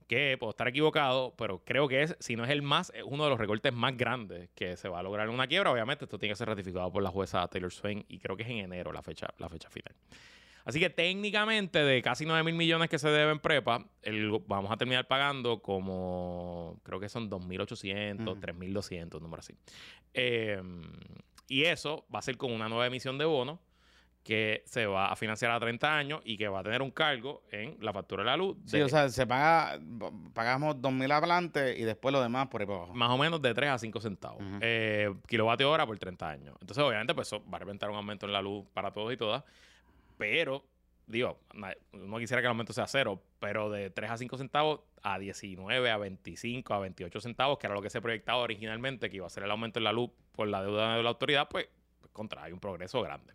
[0.08, 3.24] que puedo estar equivocado, pero creo que es, si no es el más, es uno
[3.24, 5.72] de los recortes más grandes que se va a lograr en una quiebra.
[5.72, 8.50] Obviamente esto tiene que ser ratificado por la jueza Taylor Swain y creo que es
[8.50, 9.96] en enero la fecha, la fecha final.
[10.66, 14.78] Así que técnicamente de casi 9 mil millones que se deben prepa, el, vamos a
[14.78, 19.56] terminar pagando como, creo que son 2.800, 3.200, número así.
[20.14, 20.62] Eh,
[21.52, 23.60] y eso va a ser con una nueva emisión de bonos
[24.24, 27.42] que se va a financiar a 30 años y que va a tener un cargo
[27.52, 28.56] en la factura de la luz.
[28.66, 29.80] sí, o sea, se paga,
[30.34, 32.94] pagamos 2.000 adelante y después lo demás por ahí por abajo.
[32.94, 34.42] Más o menos de 3 a 5 centavos.
[34.62, 36.56] eh, kilovatio hora por 30 años.
[36.62, 39.18] Entonces, obviamente, pues eso va a representar un aumento en la luz para todos y
[39.18, 39.44] todas.
[40.18, 40.64] Pero,
[41.12, 41.40] digo,
[41.94, 45.92] no quisiera que el aumento sea cero, pero de 3 a 5 centavos a 19,
[45.92, 49.30] a 25, a 28 centavos, que era lo que se proyectaba originalmente, que iba a
[49.30, 51.68] ser el aumento en la luz por la deuda de la autoridad, pues,
[52.00, 53.34] pues contra, hay un progreso grande.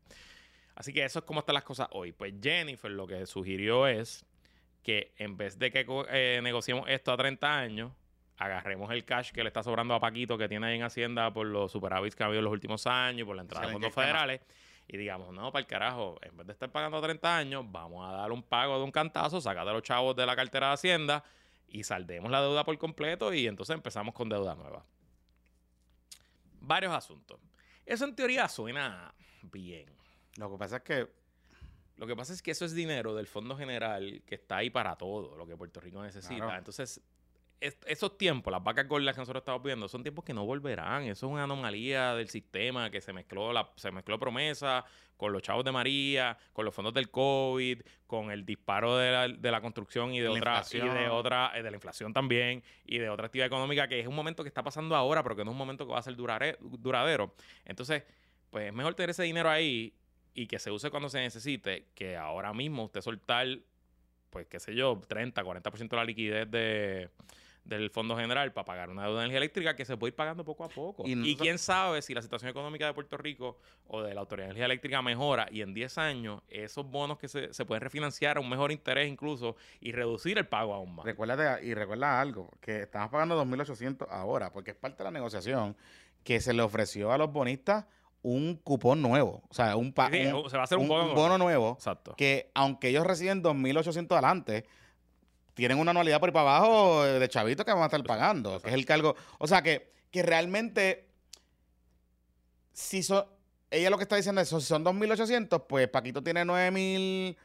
[0.75, 2.13] Así que eso es como están las cosas hoy.
[2.13, 4.27] Pues Jennifer lo que sugirió es
[4.83, 7.93] que en vez de que eh, negociemos esto a 30 años,
[8.37, 11.47] agarremos el cash que le está sobrando a Paquito que tiene ahí en Hacienda por
[11.47, 14.43] los superávits que ha habido en los últimos años, por la entrada de fondos federales
[14.89, 18.13] y digamos, no, para el carajo, en vez de estar pagando 30 años, vamos a
[18.13, 21.25] dar un pago de un cantazo, sacar de los chavos de la cartera de Hacienda
[21.69, 24.85] y saldemos la deuda por completo y entonces empezamos con deuda nueva.
[26.61, 27.41] Varios asuntos.
[27.85, 29.13] Eso en teoría suena
[29.43, 29.87] bien.
[30.37, 31.09] Lo que pasa es que
[31.97, 34.97] lo que pasa es que eso es dinero del Fondo General que está ahí para
[34.97, 36.59] todo lo que Puerto Rico necesita.
[36.59, 37.01] Entonces,
[37.61, 41.05] esos tiempos, las vacas gordas que nosotros estamos viendo, son tiempos que no volverán.
[41.05, 44.85] Eso es una anomalía del sistema que se mezcló la, se mezcló promesa
[45.17, 49.29] con los chavos de María, con los fondos del COVID, con el disparo de la,
[49.29, 52.99] de la construcción y de otra, y de otra, eh, de la inflación también, y
[52.99, 55.51] de otra actividad económica, que es un momento que está pasando ahora, pero que no
[55.51, 57.35] es un momento que va a ser duradero.
[57.65, 58.03] Entonces,
[58.51, 59.95] pues es mejor tener ese dinero ahí
[60.35, 63.47] y que se use cuando se necesite, que ahora mismo usted soltar,
[64.29, 67.11] pues qué sé yo, 30, 40% de la liquidez de
[67.67, 70.45] del Fondo General para pagar una deuda de energía eléctrica que se puede ir pagando
[70.45, 71.03] poco a poco.
[71.07, 73.59] Y, quién sabe si la situación económica de Puerto Rico
[73.89, 77.29] o de la Autoridad de Energía Eléctrica mejora y en 10 años esos bonos que
[77.29, 81.05] se, pueden refinanciar a un mejor interés incluso y reducir el pago aún más.
[81.05, 85.77] Recuerda y recuerda algo, que estamos pagando 2.800 ahora porque es parte de la negociación
[86.23, 87.87] que se le ofreció a los bonistas
[88.23, 89.43] un cupón nuevo.
[89.49, 91.75] O sea, un, se va a hacer un, bono, bono nuevo.
[91.75, 92.15] Exacto.
[92.17, 94.67] Que aunque ellos reciben 2.800 adelante,
[95.57, 98.69] tienen una anualidad por ahí para abajo de chavitos que van a estar pagando, que
[98.69, 99.17] es el cargo.
[99.39, 101.09] O sea, que, que realmente,
[102.75, 103.25] si son,
[103.71, 107.37] ella lo que está diciendo es, si son 2.800, pues Paquito tiene 9.000,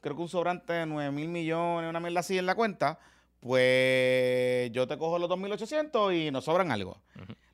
[0.00, 3.00] creo que un sobrante de 9.000 millones, una mierda así en la cuenta,
[3.40, 6.96] pues yo te cojo los 2.800 y nos sobran algo.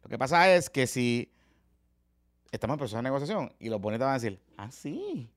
[0.02, 1.32] Lo que pasa es que si
[2.52, 5.30] estamos en proceso de negociación y los bonitos van a decir, ah, sí,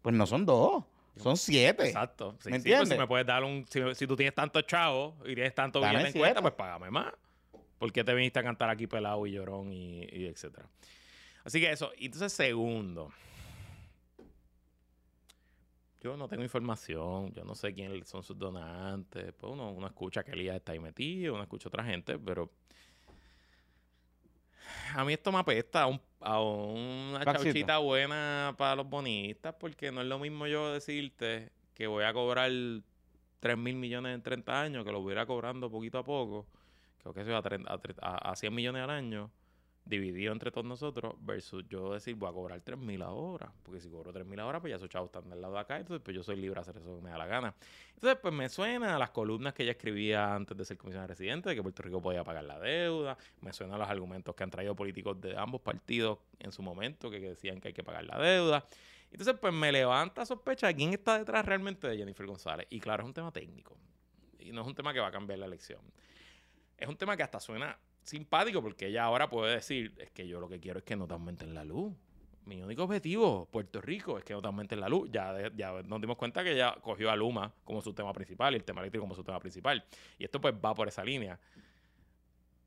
[0.00, 0.84] pues no son dos.
[1.16, 1.86] Son siete.
[1.86, 2.36] Exacto.
[2.44, 2.88] ¿Me entiendes?
[2.88, 3.66] Pues si me puedes dar un.
[3.66, 7.12] Si, tú tienes tantos chavos y tienes tanto bien en cuenta, pues págame más.
[7.78, 10.68] ¿Por qué te viniste a cantar aquí pelado y llorón y, y etcétera?
[11.44, 11.92] Así que eso.
[11.98, 13.12] Y entonces, segundo.
[16.00, 19.32] Yo no tengo información, yo no sé quiénes son sus donantes.
[19.34, 22.50] Pues uno, uno escucha que Elías está ahí metido, uno escucha a otra gente, pero
[24.94, 25.86] a mí esto me apesta
[26.24, 31.86] a, una chauchita buena para los bonistas, porque no es lo mismo yo decirte que
[31.86, 32.50] voy a cobrar
[33.40, 36.46] 3 mil millones en 30 años, que lo voy a ir cobrando poquito a poco,
[36.98, 37.42] creo que eso a,
[38.00, 39.30] a, a 100 millones al año,
[39.84, 43.52] dividido entre todos nosotros, versus yo decir, voy a cobrar 3 mil ahora.
[43.62, 45.76] Porque si cobro 3 mil ahora, pues ya esos chavos están del lado de acá,
[45.78, 47.54] entonces pues yo soy libre de hacer eso que me da la gana.
[47.94, 51.50] Entonces, pues me suena a las columnas que ella escribía antes de ser comisionada residente,
[51.50, 54.50] de que Puerto Rico podía pagar la deuda, me suena a los argumentos que han
[54.50, 58.18] traído políticos de ambos partidos en su momento, que, decían que hay que pagar la
[58.18, 58.66] deuda.
[59.10, 62.66] Entonces, pues me levanta sospecha de quién está detrás realmente de Jennifer González.
[62.70, 63.76] Y claro, es un tema técnico.
[64.38, 65.80] Y no es un tema que va a cambiar la elección.
[66.78, 70.40] Es un tema que hasta suena simpático porque ella ahora puede decir, es que yo
[70.40, 71.92] lo que quiero es que no te aumenten la luz.
[72.44, 75.08] Mi único objetivo, Puerto Rico, es que no te aumenten la luz.
[75.12, 78.56] Ya, ya nos dimos cuenta que ella cogió a Luma como su tema principal y
[78.56, 79.84] el tema eléctrico como su tema principal.
[80.18, 81.38] Y esto pues va por esa línea.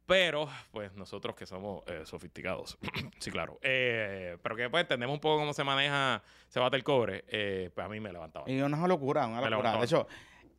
[0.05, 2.77] Pero, pues nosotros que somos eh, sofisticados,
[3.19, 3.59] sí, claro.
[3.61, 7.71] Eh, pero que pues entendemos un poco cómo se maneja, se bate el cobre, eh,
[7.73, 8.49] pues a mí me levantaba.
[8.49, 9.77] Y una locura, una locura.
[9.77, 10.07] De hecho,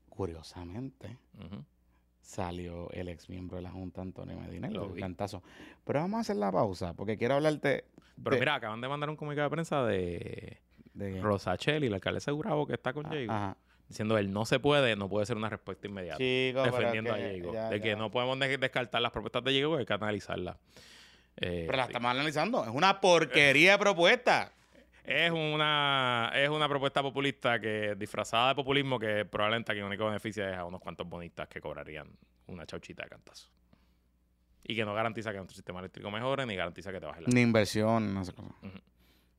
[0.09, 1.17] curiosamente,
[2.27, 5.43] salió el ex miembro de la Junta, Antonio Medina, el cantazo.
[5.85, 7.85] Pero vamos a hacer la pausa, porque quiero hablarte.
[8.23, 10.59] Pero mira, acaban de mandar un comunicado de prensa de,
[10.95, 12.35] de Rosachel y la alcaldesa de
[12.67, 13.33] que está con Diego.
[13.89, 16.19] diciendo el no se puede, no puede ser una respuesta inmediata.
[16.19, 17.53] Chico, defendiendo a Diego.
[17.53, 17.97] ya- de que ya.
[17.97, 20.57] no podemos de- descartar las propuestas de Diego, hay que analizarlas.
[21.37, 21.91] Eh, Pero la sí.
[21.93, 22.65] estamos analizando.
[22.65, 24.53] Es una porquería de propuesta.
[25.09, 30.05] Es una, es una propuesta populista que disfrazada de populismo que probablemente a quien único
[30.05, 32.09] beneficia es a unos cuantos bonistas que cobrarían
[32.49, 33.49] una chauchita de cantazo.
[34.65, 37.29] Y que no garantiza que nuestro sistema eléctrico mejore ni garantiza que te baje la...
[37.33, 38.49] Ni inversión, no sé cómo.
[38.63, 38.81] Ujú.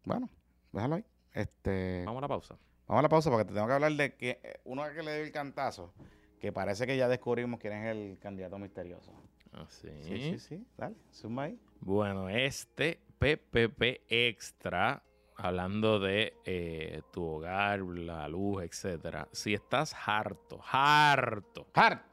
[0.06, 0.30] Bueno,
[0.72, 1.06] déjalo ahí.
[1.34, 2.56] Este, Vamos a la pausa.
[2.88, 5.16] vamos a la pausa porque te tengo que hablar de que eh, uno que le
[5.16, 5.94] dio el cantazo,
[6.40, 9.12] que parece que ya descubrimos quién es el candidato misterioso.
[9.52, 9.90] Así.
[10.04, 10.68] Sí, sí, sí.
[10.78, 11.60] Dale, suma ahí.
[11.82, 15.04] Bueno, este PPP Extra,
[15.38, 19.28] hablando de eh, tu hogar, la luz, etcétera.
[19.32, 22.04] Si estás harto, harto Hart.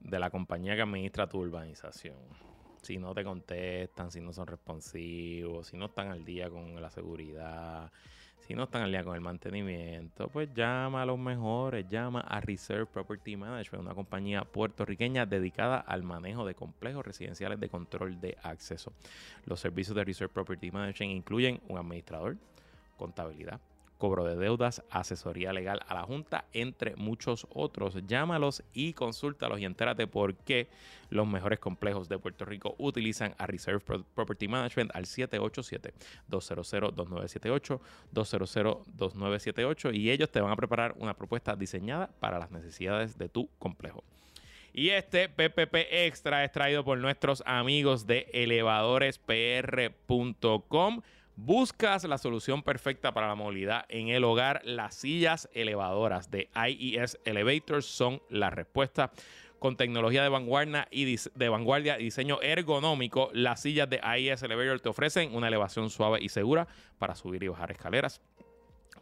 [0.00, 2.18] de la compañía que administra tu urbanización.
[2.82, 6.90] Si no te contestan, si no son responsivos, si no están al día con la
[6.90, 7.92] seguridad,
[8.50, 12.40] si no están al día con el mantenimiento, pues llama a los mejores, llama a
[12.40, 18.36] Reserve Property Management, una compañía puertorriqueña dedicada al manejo de complejos residenciales de control de
[18.42, 18.92] acceso.
[19.44, 22.38] Los servicios de Reserve Property Management incluyen un administrador,
[22.96, 23.60] contabilidad,
[24.00, 27.94] cobro de deudas, asesoría legal a la Junta, entre muchos otros.
[28.08, 30.66] Llámalos y consúltalos y entérate por qué
[31.10, 37.80] los mejores complejos de Puerto Rico utilizan a Reserve Pro- Property Management al 787-200-2978,
[38.14, 43.48] 200-2978 y ellos te van a preparar una propuesta diseñada para las necesidades de tu
[43.58, 44.02] complejo.
[44.72, 45.74] Y este PPP
[46.06, 51.02] Extra es traído por nuestros amigos de elevadorespr.com.
[51.36, 54.60] Buscas la solución perfecta para la movilidad en el hogar.
[54.64, 59.10] Las sillas elevadoras de IES Elevators son la respuesta.
[59.58, 61.04] Con tecnología de vanguardia y,
[62.04, 66.66] diseño ergonómico, las sillas de IES Elevator te ofrecen una elevación suave y segura
[66.98, 68.20] para subir y bajar escaleras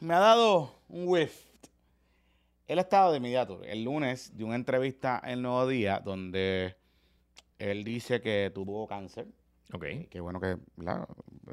[0.00, 1.44] me ha dado un whiff.
[2.66, 6.76] Él ha estado de inmediato el lunes de una entrevista en Nuevo Día donde
[7.58, 9.26] él dice que tuvo cáncer.
[9.72, 9.84] Ok.
[9.90, 10.56] y Qué bueno que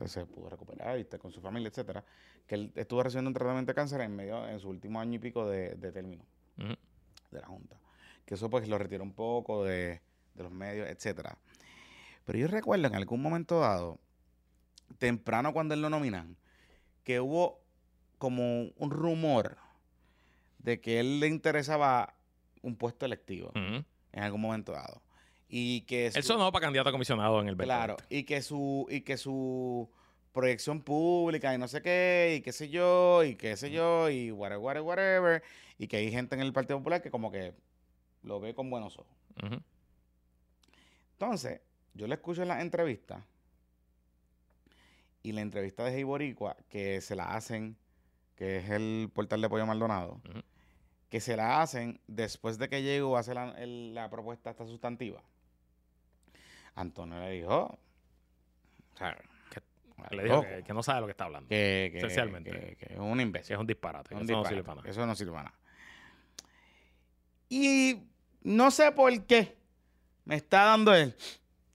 [0.07, 2.03] se pudo recuperar y está con su familia, etcétera.
[2.47, 5.19] Que él estuvo recibiendo un tratamiento de cáncer en medio, en su último año y
[5.19, 6.25] pico de, de término
[6.57, 7.77] de la Junta.
[8.25, 10.01] Que eso pues lo retiró un poco de,
[10.35, 11.37] de los medios, etcétera.
[12.25, 13.99] Pero yo recuerdo en algún momento dado,
[14.97, 16.37] temprano cuando él lo nominan,
[17.03, 17.61] que hubo
[18.17, 19.57] como un rumor
[20.59, 22.13] de que él le interesaba
[22.61, 23.85] un puesto electivo en
[24.23, 25.01] algún momento dado.
[25.49, 28.15] Y que Él sonó para candidato a comisionado en el Claro, 2020.
[28.15, 29.89] y que su, y que su
[30.33, 34.31] proyección pública y no sé qué, y qué sé yo, y qué sé yo, y
[34.31, 35.43] whatever, whatever, whatever,
[35.77, 37.53] y que hay gente en el Partido Popular que como que
[38.23, 39.15] lo ve con buenos ojos.
[41.13, 41.61] Entonces,
[41.93, 43.25] yo le escucho en la entrevista,
[45.21, 47.77] y la entrevista de Hey Boricua, que se la hacen,
[48.35, 50.19] que es el portal de Pollo Maldonado,
[51.09, 54.65] que se la hacen después de que llegó a hacer la, el- la propuesta esta
[54.65, 55.21] sustantiva.
[56.75, 59.15] Antonio le dijo, o sea,
[60.11, 61.49] Le dijo que, que no sabe lo que está hablando.
[61.49, 62.51] que, que- Esencialmente.
[62.79, 63.53] que- es un imbécil.
[63.53, 64.13] Es un disparate.
[64.15, 64.89] Un eso no sirve para nada.
[64.89, 65.57] Eso no sirve para nada.
[67.49, 68.03] Y
[68.41, 69.55] no sé por qué
[70.25, 71.15] me está dando el,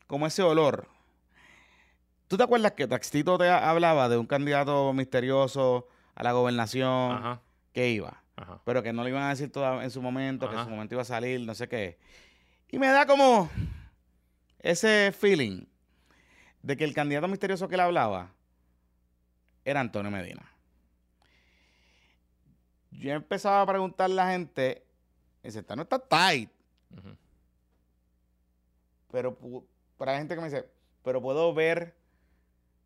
[0.07, 0.89] como ese olor.
[2.27, 7.13] ¿Tú te acuerdas que Taxito te ha- hablaba de un candidato misterioso a la gobernación,
[7.13, 7.41] Ajá,
[7.73, 8.23] que iba.
[8.37, 8.61] ajá.
[8.65, 10.95] Pero que no lo iban a decir todo en su momento, que en su momento
[10.95, 11.99] iba a salir, no sé qué.
[12.71, 13.49] Y me da como
[14.59, 15.65] ese feeling
[16.63, 18.33] de que el candidato misterioso que le hablaba
[19.65, 20.51] era Antonio Medina.
[22.91, 24.85] Yo empezaba a preguntarle a la gente,
[25.43, 26.51] dice, "Esta no está tight,
[29.11, 29.39] pero
[29.97, 30.69] para la gente que me dice,
[31.03, 31.95] pero puedo ver,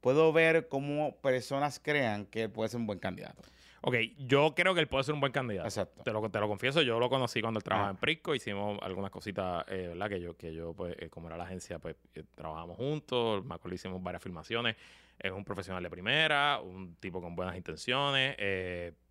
[0.01, 3.43] puedo ver cómo personas crean que él puede ser un buen candidato.
[3.83, 5.67] Ok, yo creo que él puede ser un buen candidato.
[5.67, 6.03] Exacto.
[6.05, 7.93] Te lo, te lo confieso, yo lo conocí cuando él trabajaba Ah.
[7.93, 10.09] en Prisco, hicimos algunas cositas, eh, ¿verdad?
[10.09, 13.55] Que yo, que yo pues, eh, como era la agencia, pues eh, trabajamos juntos, me
[13.57, 14.77] acuerdo hicimos varias filmaciones.
[15.19, 18.37] Es un profesional de primera, un tipo con buenas intenciones,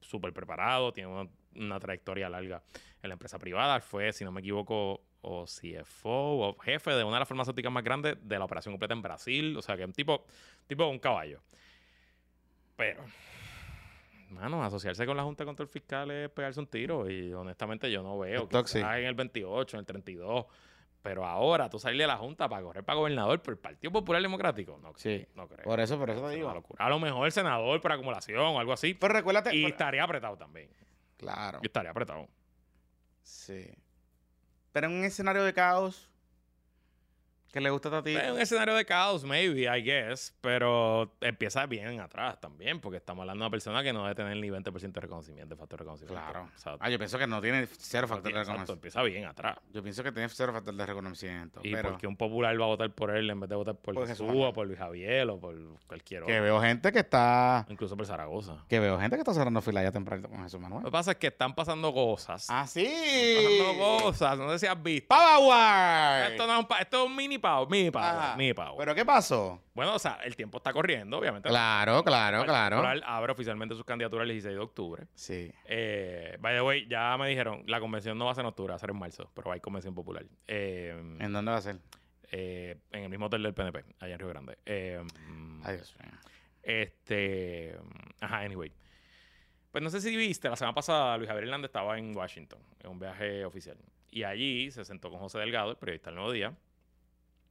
[0.01, 2.61] súper preparado, tiene una, una trayectoria larga
[3.03, 3.79] en la empresa privada.
[3.81, 6.09] Fue, si no me equivoco, o CFO
[6.49, 9.55] o jefe de una de las farmacéuticas más grandes de la operación completa en Brasil.
[9.55, 10.25] O sea, que un tipo,
[10.67, 11.39] tipo un caballo.
[12.75, 13.03] Pero,
[14.31, 17.09] mano, asociarse con la Junta de Control Fiscal es pegarse un tiro.
[17.09, 20.45] Y honestamente yo no veo que en el 28, en el 32.
[21.01, 24.21] Pero ahora tú salir de la Junta para correr para gobernador por el Partido Popular
[24.21, 24.77] Democrático.
[24.83, 25.25] No, Sí.
[25.35, 25.63] no creo.
[25.63, 26.53] Por eso, por eso te digo.
[26.77, 28.93] A lo mejor el senador por acumulación o algo así.
[28.93, 29.55] Pero recuérdate.
[29.55, 30.69] Y estaría apretado también.
[31.17, 31.59] claro.
[31.63, 32.27] Y estaría apretado.
[33.23, 33.67] Sí.
[34.71, 36.10] Pero en un escenario de caos
[37.51, 38.15] que le gusta a ti.
[38.15, 43.21] Es un escenario de caos, maybe, I guess, pero empieza bien atrás también, porque estamos
[43.23, 45.83] hablando de una persona que no debe tener ni 20% de reconocimiento, de factor de
[45.83, 46.21] reconocimiento.
[46.31, 46.49] Claro.
[46.55, 48.73] O sea, Ah, yo pienso que no tiene cero factor tiene- de exacto, reconocimiento.
[48.73, 49.57] empieza bien atrás.
[49.73, 51.59] Yo pienso que tiene cero factor de reconocimiento.
[51.63, 54.07] Y pero porque un popular va a votar por él en vez de votar por
[54.07, 55.55] Jesús o por Luis Javier o por
[55.87, 56.43] cualquier que otro.
[56.43, 57.65] veo gente que está.
[57.69, 58.63] Incluso por Zaragoza.
[58.69, 60.85] Que veo gente que está cerrando fila ya temprano con Jesús Lo Manuel.
[60.85, 62.47] que pasa es que están pasando cosas.
[62.49, 62.87] ¡Ah, sí!
[63.35, 64.37] Pasando cosas.
[64.39, 65.07] No sé si has visto.
[65.09, 66.31] ¡Power!
[66.31, 67.37] Esto, no esto es un mini
[67.69, 68.05] Mini power.
[68.05, 68.35] Ajá.
[68.37, 68.75] Mini power.
[68.77, 69.61] ¿Pero qué pasó?
[69.73, 71.49] Bueno, o sea, el tiempo está corriendo, obviamente.
[71.49, 72.83] Claro, claro, El claro.
[73.05, 75.07] Abre oficialmente sus candidaturas el 16 de octubre.
[75.15, 75.51] Sí.
[75.65, 78.71] Eh, by the way, ya me dijeron, la convención no va a ser en octubre,
[78.71, 80.25] va a ser en marzo, pero hay convención popular.
[80.47, 81.77] Eh, ¿En dónde va a ser?
[82.33, 84.57] eh, en el mismo hotel del PNP, allá en Río Grande.
[84.65, 85.61] Eh, mío.
[86.63, 87.77] este.
[88.19, 88.71] Ajá, anyway.
[89.71, 92.89] Pues no sé si viste, la semana pasada Luis Javier Hernández estaba en Washington, en
[92.89, 93.77] un viaje oficial.
[94.09, 96.53] Y allí se sentó con José Delgado, el periodista del Nuevo Día,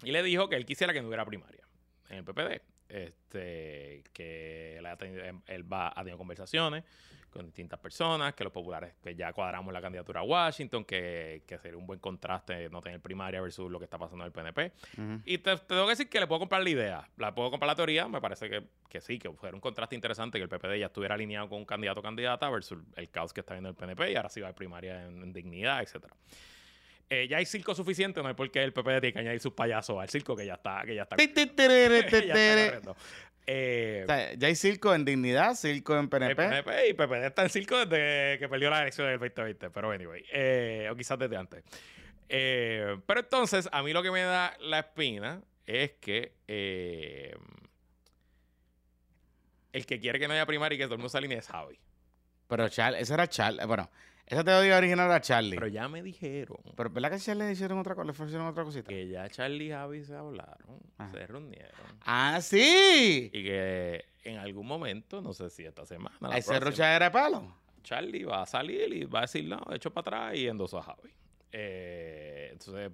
[0.02, 1.62] y le dijo que él quisiera que no hubiera primaria
[2.08, 2.60] en el PPD.
[2.88, 6.82] Este, que él, ha tenido- él va, ha tenido conversaciones
[7.30, 11.56] con distintas personas, que los populares, que ya cuadramos la candidatura a Washington, que, que
[11.58, 14.72] sería un buen contraste no tener primaria versus lo que está pasando en el PNP.
[15.24, 17.08] Y te, te tengo que decir que le puedo comprar la idea.
[17.18, 18.08] La puedo comprar la teoría.
[18.08, 21.14] Me parece que, que sí, que fuera un contraste interesante que el PPD ya estuviera
[21.14, 24.16] alineado con un candidato o candidata versus el caos que está viendo el PNP y
[24.16, 26.16] ahora sí va a primaria en, en dignidad, etcétera.
[27.12, 29.52] Eh, ya hay circo suficiente, no hay por qué el PPD tiene que añadir sus
[29.52, 31.16] payasos al circo que ya está, que ya está.
[33.46, 36.36] Eh, O sea, ya hay circo en dignidad, circo en PNP.
[36.36, 39.70] PNP y PPD está en circo desde que perdió la elección del 2020.
[39.70, 41.64] Pero anyway, eh, o quizás desde antes.
[42.28, 47.34] Eh, pero entonces, a mí lo que me da la espina es que eh,
[49.72, 51.48] el que quiere que no haya primaria y que todo el mundo se alinee es
[51.48, 51.76] Javi.
[52.46, 53.64] Pero Charlie, ese era Charlie.
[53.66, 53.90] Bueno,
[54.30, 55.50] esa teoría original era Charlie.
[55.50, 58.04] Pero Pero, ya me dijeron ¿verdad que a Charlie le hicieron otra cosa?
[58.06, 58.88] Le ofrecieron otra cosita.
[58.88, 61.10] que ya Charlie y Javi se hablaron, Ajá.
[61.12, 61.72] se reunieron.
[62.06, 63.30] ¡Ah, sí!
[63.32, 67.04] Y que en algún momento, no sé si esta semana, la Ahí se próxima, rochadera
[67.06, 67.54] de palo.
[67.82, 70.82] Charlie va a salir y va a decir, no, hecho para atrás y endosó a
[70.82, 71.10] Javi.
[71.52, 72.90] Eh, entonces,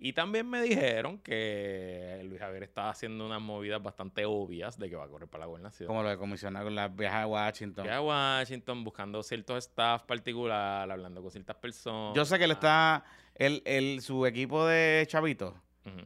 [0.00, 4.96] y también me dijeron que Luis Javier está haciendo unas movidas bastante obvias de que
[4.96, 5.86] va a correr para la gobernación.
[5.86, 7.84] Como lo de comisionar con las viajes a Washington.
[7.84, 12.16] Que a Washington buscando ciertos staff particular, hablando con ciertas personas.
[12.16, 13.04] Yo sé que él está.
[13.34, 15.54] Él, él, su equipo de chavitos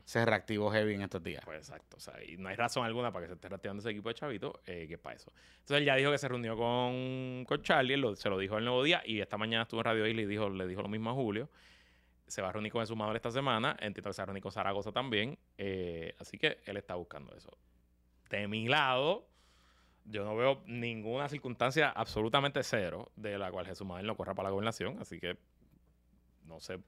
[0.05, 1.43] se reactivó heavy en estos días.
[1.45, 3.91] Pues exacto, o sea, y no hay razón alguna para que se esté reactivando ese
[3.91, 5.31] equipo de chavito eh, que es para eso.
[5.57, 8.65] Entonces él ya dijo que se reunió con, con Charlie, lo- se lo dijo el
[8.65, 11.11] nuevo día y esta mañana estuvo en Radio Isla y dijo, le dijo lo mismo
[11.11, 11.51] a Julio.
[12.27, 14.43] Se va a reunir con el sumador esta semana, entiendo que se va a reunir
[14.43, 17.51] con Zaragoza también, eh, así que él está buscando eso.
[18.31, 19.27] De mi lado,
[20.07, 24.49] yo no veo ninguna circunstancia absolutamente cero de la cual Jesús Madero no corra para
[24.49, 25.37] la gobernación, así que
[26.47, 26.79] no sé.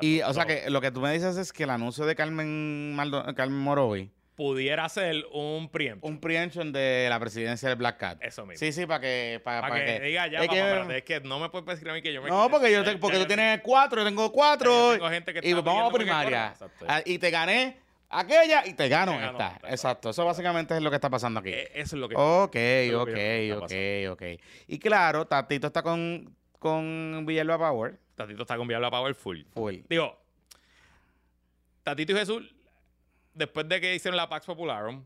[0.00, 2.06] Y, no- o sea, no- que lo que tú me dices es que el anuncio
[2.06, 6.12] de Carmen, Maldo- Carmen Morovi, pudiera ser un preemption.
[6.12, 8.18] un preemption de la presidencia del Black Cat.
[8.22, 8.58] Eso mismo.
[8.58, 9.40] Sí, sí, para que.
[9.44, 11.48] Para, Para para que, que diga ya, es papá, que- espérate, es que no me
[11.50, 14.00] puedes decir a mí que yo me no, porque, yo te- porque tú tienes cuatro,
[14.00, 14.92] yo tengo ya yo cuatro.
[14.94, 16.54] tengo gente que Y está vamos a primaria.
[16.88, 17.78] Ah, Y te gané
[18.08, 19.52] aquella y te gano Te esta.
[19.56, 20.10] esta, Exacto.
[20.10, 21.50] Eso básicamente es lo que está pasando aquí.
[21.50, 22.14] Eh, Eso es lo que...
[22.16, 24.40] Ok, es lo ok, que está ok, ok.
[24.68, 27.98] Y claro, Tatito está con, con Villalba Power.
[28.16, 29.46] Tatito está con Viable a Powerful.
[29.54, 29.74] Full.
[29.88, 30.16] Digo,
[31.82, 32.54] Tatito y Jesús,
[33.34, 35.04] después de que hicieron la Pax Popularum,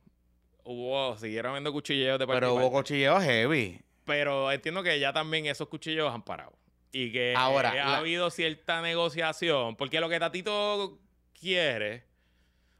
[0.64, 2.72] hubo, siguieron viendo cuchilleos de Pero parte y hubo parte.
[2.72, 3.80] cochilleo heavy.
[4.04, 6.52] Pero entiendo que ya también esos cuchillos han parado.
[6.92, 9.76] Y que Ahora, eh, ha la- habido cierta negociación.
[9.76, 10.98] Porque lo que Tatito
[11.38, 12.04] quiere,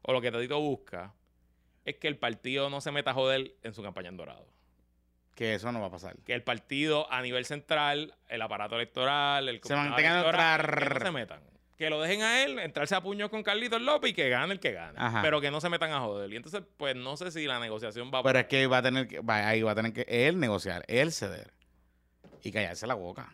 [0.02, 1.12] o lo que Tatito busca,
[1.84, 4.46] es que el partido no se meta a joder en su campaña en Dorado.
[5.34, 6.16] Que eso no va a pasar.
[6.24, 11.00] Que el partido a nivel central, el aparato electoral, el Se mantengan electoral, que no
[11.06, 11.40] se metan.
[11.78, 14.58] Que lo dejen a él, entrarse a puños con Carlitos López y que gane el
[14.60, 14.94] que gane.
[14.98, 15.22] Ajá.
[15.22, 16.32] Pero que no se metan a joder.
[16.32, 18.82] Y entonces, pues no sé si la negociación va a Pero es que va a
[18.82, 21.52] tener que, va- ahí va a tener que él negociar, él ceder
[22.42, 23.32] y callarse la boca.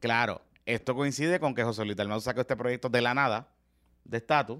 [0.00, 3.48] Claro, esto coincide con que José Luis Dalmau sacó este proyecto de la nada,
[4.04, 4.58] de estatus,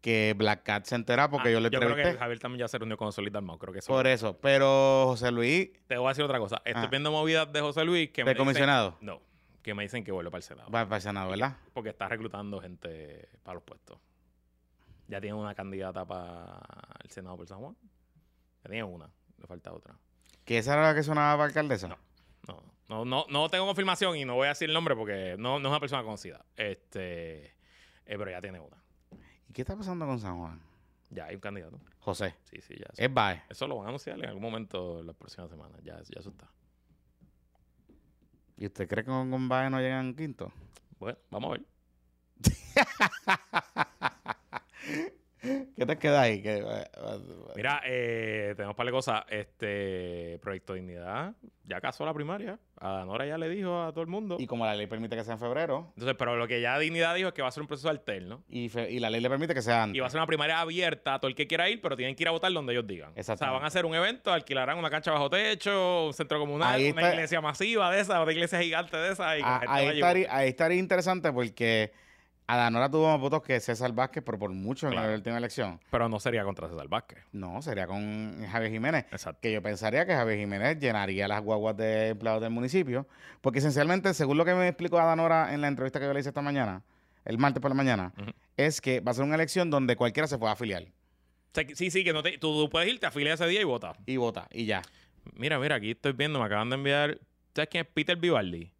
[0.00, 2.18] que Black Cat se entera porque Ah, yo le creo que entrevisté.
[2.18, 3.88] Javier también ya se reunió con José Luis Dalmau, creo que eso.
[3.92, 6.60] Por eso, pero José Luis, Te voy a decir otra cosa.
[6.64, 6.88] Estoy Ah.
[6.90, 9.20] viendo movidas de José Luis que me de dicen- comisionado, no,
[9.66, 10.70] que me dicen que vuelve para el Senado.
[10.70, 11.56] va para el Senado, ¿verdad?
[11.74, 13.98] Porque está reclutando gente para los puestos.
[15.08, 16.62] Ya tiene una candidata para
[17.02, 17.76] el Senado por San Juan.
[18.62, 19.96] Ya tiene una, le falta otra.
[20.44, 21.88] Que esa era la que sonaba para alcaldesa.
[21.88, 21.98] No.
[22.46, 25.58] No, no, no, no tengo confirmación y no voy a decir el nombre porque no,
[25.58, 26.44] no es una persona conocida.
[26.54, 27.54] Este, eh,
[28.06, 28.80] pero ya tiene una.
[29.48, 30.60] ¿Y qué está pasando con San Juan?
[31.10, 31.80] Ya hay un candidato.
[31.98, 32.86] José, Sí, sí, ya.
[32.92, 33.42] Eso, es Baez.
[33.48, 35.80] eso lo van a anunciar en algún momento en las próximas semanas.
[35.82, 36.48] Ya, ya eso está.
[38.56, 40.52] ¿Y usted cree que con, Baez no llegan quinto?
[40.98, 41.66] Bueno, vamos a ver.
[45.76, 46.42] ¿Qué te queda ahí?
[46.42, 46.84] Que, eh,
[47.54, 49.24] Mira, eh, tenemos un par de cosas.
[49.28, 51.34] Este Proyecto Dignidad
[51.64, 52.58] ya casó la primaria.
[52.78, 54.36] A Nora ya le dijo a todo el mundo.
[54.38, 57.14] y como la ley permite que sea en febrero, Entonces, pero lo que ya Dignidad
[57.14, 58.44] dijo es que va a ser un proceso alterno.
[58.48, 59.96] y, fe- y la ley le permite que sea antes.
[59.96, 62.14] Y va a ser una primaria abierta a todo el que quiera ir, pero tienen
[62.14, 63.12] que ir a votar donde ellos digan.
[63.16, 66.74] O sea, van a hacer un evento, alquilarán una cancha bajo techo, un centro comunal,
[66.74, 69.38] Ahí una está- iglesia masiva de esa, una iglesia gigante de esa.
[69.38, 71.92] Y la Ah, gente ahí, estaría, ahí estaría interesante porque
[72.48, 75.80] Adanora tuvo más votos que César Vázquez, pero por mucho en la última elección.
[75.90, 77.18] Pero no sería contra César Vázquez.
[77.32, 79.04] No, sería con Javier Jiménez.
[79.10, 79.40] Exacto.
[79.42, 83.08] Que yo pensaría que Javier Jiménez llenaría las guaguas de empleados del municipio.
[83.40, 86.28] Porque esencialmente, según lo que me explicó Adanora en la entrevista que yo le hice
[86.28, 86.82] esta mañana,
[87.24, 88.12] el martes por la mañana,
[88.56, 90.86] es que va a ser una elección donde cualquiera se pueda afiliar O
[91.52, 93.96] sea, que- sí, sí, que no te, tú puedes irte, afiliar ese día y votar.
[94.06, 94.82] y vota, y ya.
[95.34, 97.18] Mira, mira, aquí estoy viendo, me acaban de enviar.
[97.54, 98.70] ¿Sabes quién es Peter Vivaldi?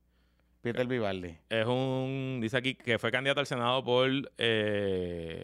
[0.73, 1.37] Peter Vivaldi.
[1.49, 2.39] Es un.
[2.41, 4.09] Dice aquí que fue candidato al Senado por.
[4.39, 5.43] Eh,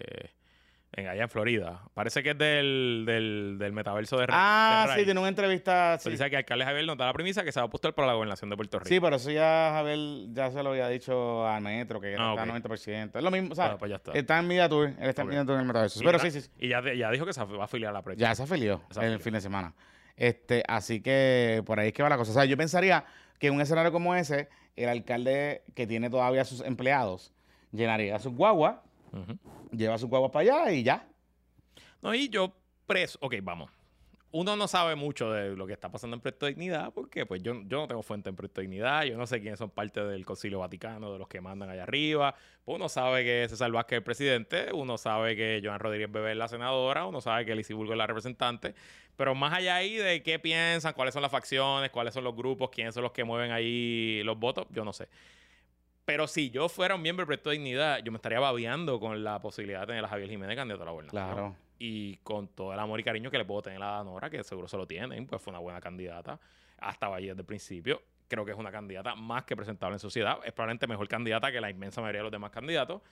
[0.95, 1.81] en, allá en Florida.
[1.95, 5.97] Parece que es del, del, del metaverso de Ah, de sí, tiene una entrevista.
[5.99, 8.07] Sí, dice que alcalde Javier nos da la premisa que se va a apostar por
[8.07, 8.89] la gobernación de Puerto Rico.
[8.91, 9.99] sí, pero eso ya Javier
[10.35, 12.39] ya se lo había dicho a Metro, que Ah, está ok.
[12.41, 13.17] al 90%.
[13.17, 14.13] Es lo mismo, o sea, Bueno, pues ya está.
[14.13, 16.03] está en Media Tour, él está en Media Tour en el metaverso.
[16.03, 16.51] Y Pero ya- sí, sí.
[16.59, 18.21] Y ya, ya dijo que se va a afiliar a la prensa.
[18.21, 19.19] Ya se afilió Se el afilió.
[19.21, 19.75] fin de semana.
[20.15, 22.33] Este, así que por ahí es que va la cosa.
[22.33, 23.03] O sea, yo pensaría
[23.39, 27.33] que un escenario como ese, el alcalde que tiene todavía sus empleados
[27.73, 28.77] llenaría sus guaguas,
[29.13, 29.39] Ujú.
[29.71, 31.07] lleva sus guaguas para allá y ya.
[32.01, 32.53] No, y yo
[32.87, 33.19] preso.
[33.23, 33.71] Ok, vamos.
[34.35, 37.53] Uno no sabe mucho de lo que está pasando en Proyecto Dignidad porque pues yo,
[37.67, 40.59] yo no tengo fuente en Proyecto Dignidad, yo no sé quiénes son parte del Concilio
[40.59, 42.35] Vaticano, de los que mandan allá arriba.
[42.65, 46.33] Pues uno sabe que César Vázquez es el presidente, uno sabe que Joan Rodríguez Bebé
[46.33, 48.75] es la senadora, uno sabe que Lizy Bulgo es la representante,
[49.17, 52.71] pero más allá ahí de qué piensan, cuáles son las facciones, cuáles son los grupos,
[52.71, 55.09] quiénes son los que mueven ahí los votos, yo no sé.
[56.07, 59.41] Pero si yo fuera un miembro del Proyecto Dignidad, yo me estaría babeando con la
[59.41, 61.57] posibilidad de tener a Javier Jiménez candidato a la gobernación Claro.
[61.85, 64.69] Y con todo el amor y cariño que le puedo tener a Danora, que seguro
[64.69, 66.39] se lo tienen, pues fue una buena candidata.
[66.79, 68.01] Hasta ahí desde el principio.
[68.29, 70.39] Creo que es una candidata más que presentable en sociedad.
[70.45, 73.03] Es probablemente mejor candidata que la inmensa mayoría de los demás candidatos.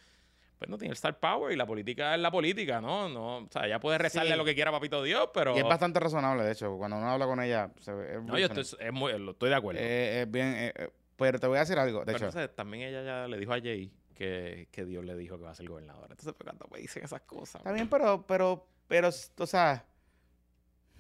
[0.59, 3.09] Pues no tiene el star power y la política es la política, ¿no?
[3.09, 4.37] no o sea, ella puede rezarle Sí.
[4.37, 5.57] lo que quiera, papito Dios, pero.
[5.57, 6.77] Y es bastante razonable, de hecho.
[6.77, 9.49] Cuando uno habla con ella, se ve- es no, yo estoy, es muy- lo- estoy
[9.49, 9.81] de acuerdo.
[9.83, 10.47] Eh, es bien.
[10.57, 12.01] eh, eh, pero te voy a decir algo.
[12.01, 13.91] De pero hecho, entonces también ella ya le dijo a Jay
[14.21, 16.09] que, que Dios le dijo que va a ser gobernadora.
[16.11, 17.63] Entonces, pues, cuando me dicen esas cosas.
[17.63, 19.83] está bien, pero, pero, pero, o sea,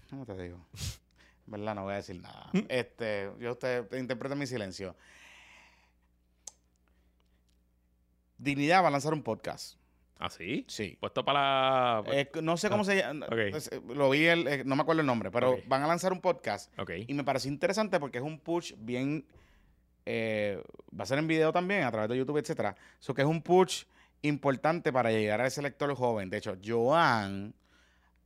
[0.08, 0.66] ¿cómo te digo?
[1.46, 2.50] En verdad, no voy a decir nada.
[2.68, 4.96] Este, yo usted interpreta mi silencio.
[8.38, 9.76] Dignidad va a lanzar un podcast.
[10.18, 10.64] ¿Ah, sí?
[10.68, 10.96] Sí.
[10.98, 12.04] Puesto para la.
[12.12, 13.26] Eh, no sé cómo se llama.
[13.88, 16.72] Lo vi, el, eh, no me acuerdo el nombre, pero van a lanzar un podcast
[16.78, 16.90] ok.
[17.06, 19.26] y me pareció interesante porque es un push bien.
[20.12, 20.62] Eh,
[20.98, 22.74] va a ser en video también, a través de YouTube, etcétera.
[22.98, 23.84] So que es un push
[24.22, 26.28] importante para llegar a ese lector joven.
[26.30, 27.54] De hecho, Joan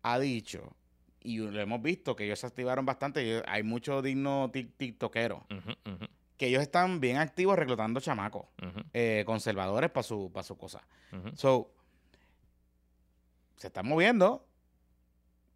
[0.03, 0.74] ha dicho,
[1.20, 3.43] y lo hemos visto, que ellos se activaron bastante.
[3.47, 5.43] hay muchos dignos tiktokeros,
[6.39, 8.47] que ellos están bien activos reclutando chamacos,
[8.95, 10.82] eh, conservadores para su, para su cosa.
[11.35, 11.70] So,
[13.57, 14.47] se están moviendo.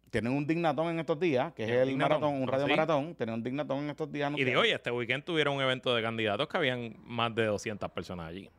[0.09, 2.21] Tienen un dignatón en estos días, que es ¿Tienen el dignatón?
[2.21, 2.69] maratón, un radio sí.
[2.71, 3.15] maratón.
[3.15, 4.31] Tienen un dignatón en estos días.
[4.35, 7.91] Y digo, oye, este weekend tuvieron un evento de candidatos que habían más de 200
[7.91, 8.49] personas allí.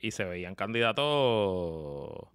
[0.00, 2.28] Y se veían candidatos...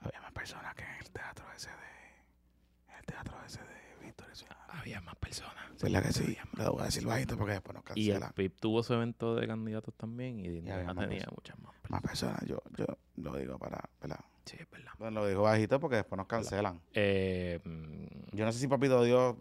[0.00, 2.92] Había más personas que en el teatro ese de.
[2.92, 4.28] En el teatro ese de Víctor.
[4.68, 5.54] Había más personas.
[5.82, 6.36] ¿Verdad que sí?
[6.56, 8.32] Le voy a decir bajito porque después nos Y el cancelan.
[8.34, 11.32] PIB tuvo su evento de candidatos también y no más tenía personas.
[11.34, 11.74] muchas más.
[11.88, 12.40] Más personas.
[12.46, 12.86] Yo, yo
[13.16, 13.80] lo digo para...
[14.00, 14.20] ¿verdad?
[14.48, 14.92] Sí, es verdad.
[14.98, 16.80] Bueno, lo digo bajito porque después nos cancelan.
[16.94, 19.36] Eh, mm, Yo no sé si Papito Dios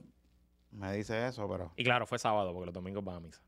[0.71, 1.71] me dice eso, pero...
[1.75, 3.41] y claro, fue sábado porque los domingos van a misa.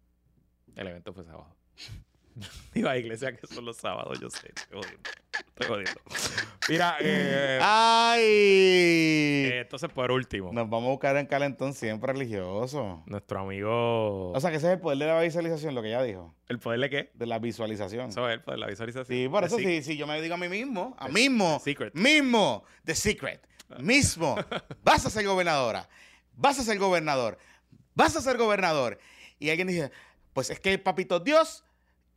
[0.75, 1.55] El evento fue sábado.
[2.73, 4.51] Iba a iglesia que son los sábados, yo sé.
[4.55, 5.09] Estoy jodiendo.
[5.31, 6.01] Estoy jodiendo.
[6.69, 8.21] Mira, eh, ¡Ay!
[8.23, 13.03] eh, entonces por último, Nos vamos a buscar en calentón siempre religioso.
[13.05, 14.31] nuestro amigo...
[14.31, 16.33] O sea, que ese es el poder de la visualización, lo que ella dijo.
[16.47, 17.11] ¿El poder de qué?
[17.13, 18.09] De la visualización.
[18.09, 19.05] Eso es el poder de la visualización.
[19.05, 21.93] Sí, por The eso sí, sí, yo me digo a mí mismo, a mismo, Secret.
[21.93, 23.41] mismo, The Secret,
[23.79, 24.35] mismo,
[24.83, 25.87] vas a ser gobernadora,
[26.33, 27.37] vas a ser gobernador,
[27.95, 28.99] vas a ser gobernador.
[29.39, 29.91] Y alguien dice,
[30.33, 31.63] pues es que el papito Dios,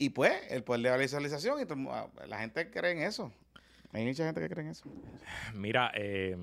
[0.04, 3.32] y pues el poder de la visualización, y todo ah, la gente cree en eso.
[3.92, 4.84] Hay mucha gente que cree en eso.
[5.54, 6.36] Mira, eh,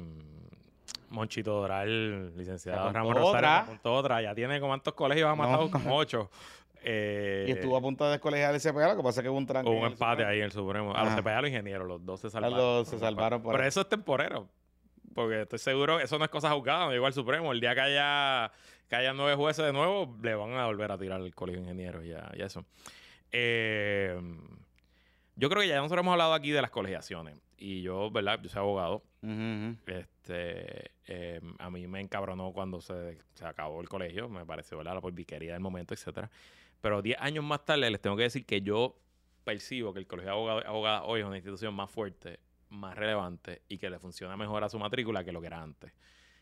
[1.10, 3.60] Monchito Doral, licenciado Ramón Rosario, otra.
[3.60, 4.22] apuntó otra.
[4.22, 5.72] Ya tiene como cuántos colegios ha matado, No.
[5.72, 6.30] como ocho.
[6.84, 9.38] Eh, Y estuvo a punto de descolegiar el CPA, lo que pasa es que hubo
[9.38, 9.70] un tranque.
[9.70, 10.96] Hubo un empate ahí en el Supremo.
[10.96, 11.16] A los.
[11.16, 12.58] CPA los ingenieros, los dos se salvaron.
[12.58, 14.48] los se salvaron por Pero eso es temporero.
[15.16, 17.52] Porque estoy seguro, eso no es cosa juzgada, no llegó al Supremo.
[17.52, 18.52] El día que haya,
[18.88, 21.66] que haya nueve jueces de nuevo, le van a volver a tirar el colegio de
[21.72, 22.64] ingenieros y, a- y eso.
[23.32, 24.20] Eh,
[25.36, 27.38] yo creo que ya nosotros hemos hablado aquí de las colegiaciones.
[27.58, 28.40] Y yo, ¿verdad?
[28.42, 29.04] Yo soy abogado.
[29.86, 34.96] Este, eh, a mí me encabronó cuando se, se acabó el colegio, me pareció, ¿verdad?
[34.96, 36.30] La porbiquería del momento, etcétera.
[36.82, 38.96] Pero 10 años más tarde les tengo que decir que yo
[39.44, 43.64] percibo que el colegio de abogados abogadas hoy es una institución más fuerte, más relevante
[43.68, 45.92] y que le funciona mejor a su matrícula que lo que era antes.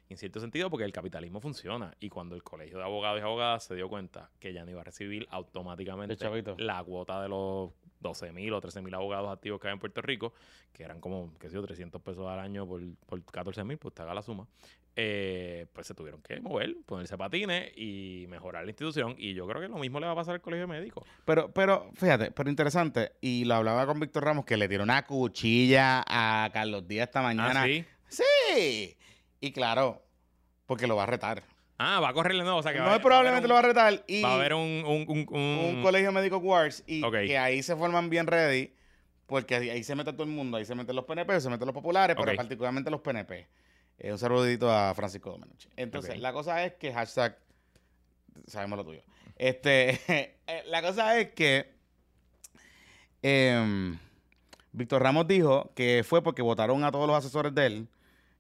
[0.10, 1.94] En cierto sentido, porque el capitalismo funciona.
[2.00, 4.82] Y cuando el colegio de abogados y abogadas se dio cuenta que ya no iba
[4.82, 6.18] a recibir automáticamente
[6.58, 10.02] la cuota de los 12 mil o 13 mil abogados activos que hay en Puerto
[10.02, 10.34] Rico,
[10.72, 13.94] que eran como, qué sé yo, 300 pesos al año por, por 14 mil, pues
[13.94, 14.48] te haga la suma.
[15.00, 19.14] Eh, pues se tuvieron que mover, ponerse patines y mejorar la institución.
[19.18, 21.06] Y yo creo que lo mismo le va a pasar al colegio médico.
[21.24, 25.06] Pero, pero, fíjate, pero interesante, y lo hablaba con Víctor Ramos, que le tiró una
[25.06, 27.62] cuchilla a Carlos Díaz esta mañana.
[27.62, 27.86] Ah, sí.
[28.08, 28.97] Sí.
[29.40, 30.04] Y claro,
[30.66, 31.44] porque lo va a retar.
[31.80, 32.58] Ah, va a correr de nuevo.
[32.58, 34.04] O sea que va No a- probablemente lo va a retar.
[34.08, 38.10] Y va a haber un, un, un- colegio médico Wars y que ahí se forman
[38.10, 38.74] bien ready,
[39.28, 41.74] porque ahí, se mete todo el mundo, ahí se meten los PNP, se meten los
[41.76, 43.48] populares, pero particularmente los PNP.
[44.00, 45.68] Eh, un saludito a Francisco Domenech.
[45.76, 47.38] Entonces, la cosa es que hashtag,
[48.48, 49.02] sabemos lo tuyo.
[49.36, 50.00] Este,
[50.48, 51.72] eh, la cosa es que
[53.22, 53.98] em,
[54.72, 57.88] Víctor Ramos dijo que fue porque votaron a todos los asesores de él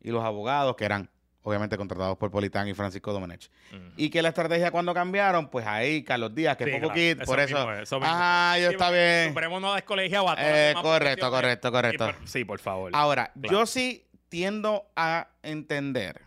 [0.01, 1.09] y los abogados que eran
[1.43, 3.49] obviamente contratados por Politán y Francisco Domenech.
[3.95, 7.25] Y que la estrategia cuando cambiaron, pues ahí Carlos Díaz, que Sí, es poco claro,
[7.25, 7.55] por eso.
[7.57, 8.63] mismo es, eso mismo Ah, es.
[8.63, 9.29] yo Sí, está el bien.
[9.33, 12.05] Supremo no descolegiaba a Eh, correcto, correcto, correcto.
[12.07, 12.91] Sí, por, sí, por favor.
[12.93, 13.59] Ahora, Claro.
[13.59, 16.21] yo sí tiendo a entender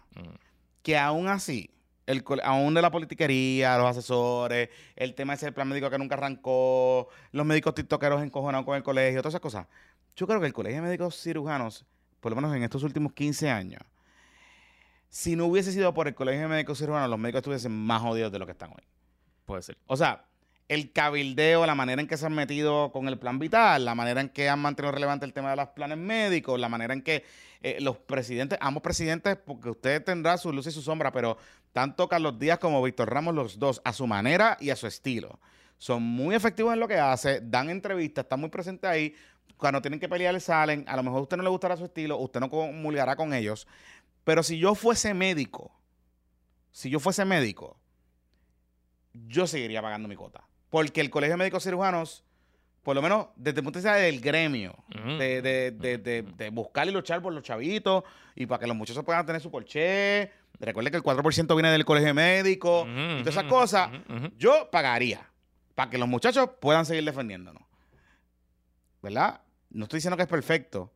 [0.82, 1.70] que aún así,
[2.06, 6.14] el, aún de la politiquería, los asesores, el tema ese del plan médico que nunca
[6.14, 9.66] arrancó, los médicos tiktokeros encojonados con el colegio, todas esas cosas.
[10.16, 11.84] Yo creo que el colegio de médicos cirujanos,
[12.20, 13.82] por lo menos en estos últimos 15 años,
[15.08, 18.30] si no hubiese sido por el colegio de médicos cirujanos, los médicos estuviesen más jodidos
[18.30, 18.84] de lo que están hoy.
[19.44, 19.76] Puede ser.
[19.86, 20.24] O sea,
[20.68, 24.20] el cabildeo, la manera en que se han metido con el plan vital, la manera
[24.20, 27.24] en que han mantenido relevante el tema de los planes médicos, la manera en que
[27.60, 31.36] eh, los presidentes, ambos presidentes, porque usted tendrá su luz y su sombra, pero
[31.72, 35.40] tanto Carlos Díaz como Víctor Ramos, los dos, a su manera y a su estilo,
[35.76, 39.12] son muy efectivos en lo que hace, dan entrevistas, están muy presentes ahí.
[39.56, 40.84] Cuando tienen que pelear, salen.
[40.88, 43.66] A lo mejor a usted no le gustará su estilo, usted no comulgará con ellos.
[44.24, 45.72] Pero si yo fuese médico,
[46.70, 47.76] si yo fuese médico,
[49.12, 50.42] yo seguiría pagando mi cuota.
[50.68, 52.22] Porque el Colegio de Médicos Cirujanos,
[52.82, 55.18] por lo menos desde el punto de vista del gremio, Ujú.
[55.18, 58.04] de, de- de- de- de buscar y luchar por los chavitos
[58.36, 60.30] y para que los muchachos puedan tener su porché.
[60.60, 63.90] Recuerde que el 4% viene del Colegio de Médicos y todas esas ujú, cosas.
[64.08, 64.30] ujú.
[64.38, 65.28] Yo pagaría
[65.74, 67.62] para que los muchachos puedan seguir defendiéndonos.
[69.02, 69.40] ¿Verdad?
[69.70, 70.92] No estoy diciendo que es perfecto,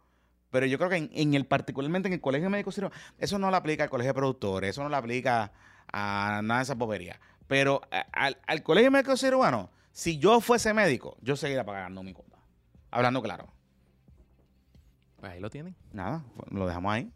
[0.51, 3.51] pero yo creo que en, en el particularmente en el colegio médico cirujano, eso no
[3.51, 5.53] lo aplica al colegio de productores, eso no lo aplica
[5.93, 7.21] a nada de esa bobería.
[7.47, 7.83] Pero
[8.13, 12.39] al, al colegio médico cirujano, si yo fuese médico, yo seguiría pagando mi cuota.
[12.91, 13.49] Hablando claro.
[15.21, 15.75] Pues ahí lo tienen.
[15.93, 17.11] Nada, lo dejamos ahí.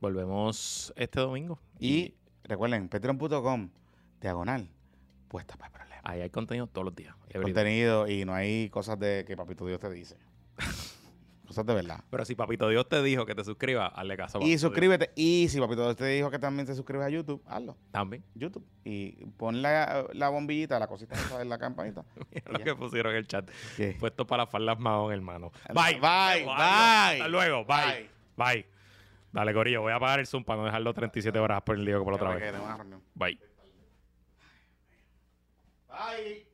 [0.00, 1.58] Volvemos este domingo.
[1.78, 3.70] Y recuerden, patreon.com,
[4.20, 4.68] diagonal,
[5.28, 5.76] puesta para.
[6.10, 7.14] Ahí hay contenido todos los días.
[7.42, 10.16] Contenido y no hay cosas de que papito Dios te dice.
[11.46, 12.00] cosas de verdad.
[12.10, 14.38] Pero si Papito Dios te dijo que te suscribas, hazle caso.
[14.38, 14.60] a Y Dios.
[14.62, 15.12] suscríbete.
[15.14, 17.76] Y si papito Dios te dijo que también te suscribes a YouTube, hazlo.
[17.92, 18.24] También.
[18.34, 18.66] YouTube.
[18.84, 22.04] Y pon la, la bombillita, la cosita esa de la campanita.
[22.32, 22.64] Mira lo ya.
[22.64, 23.48] que pusieron en el chat.
[23.76, 23.96] ¿Qué?
[24.00, 25.52] Puesto para las faldas mahón, hermano.
[25.72, 26.00] Bye, Bye.
[26.00, 26.54] bye, bye.
[26.56, 27.64] Hasta luego.
[27.64, 28.10] Bye.
[28.36, 28.66] Bye.
[29.32, 31.98] Dale, Corillo, voy a apagar el Zoom para no dejarlo 37 horas por el día
[31.98, 32.54] por la otra vez.
[33.14, 33.38] Bye.
[35.96, 36.45] Bye.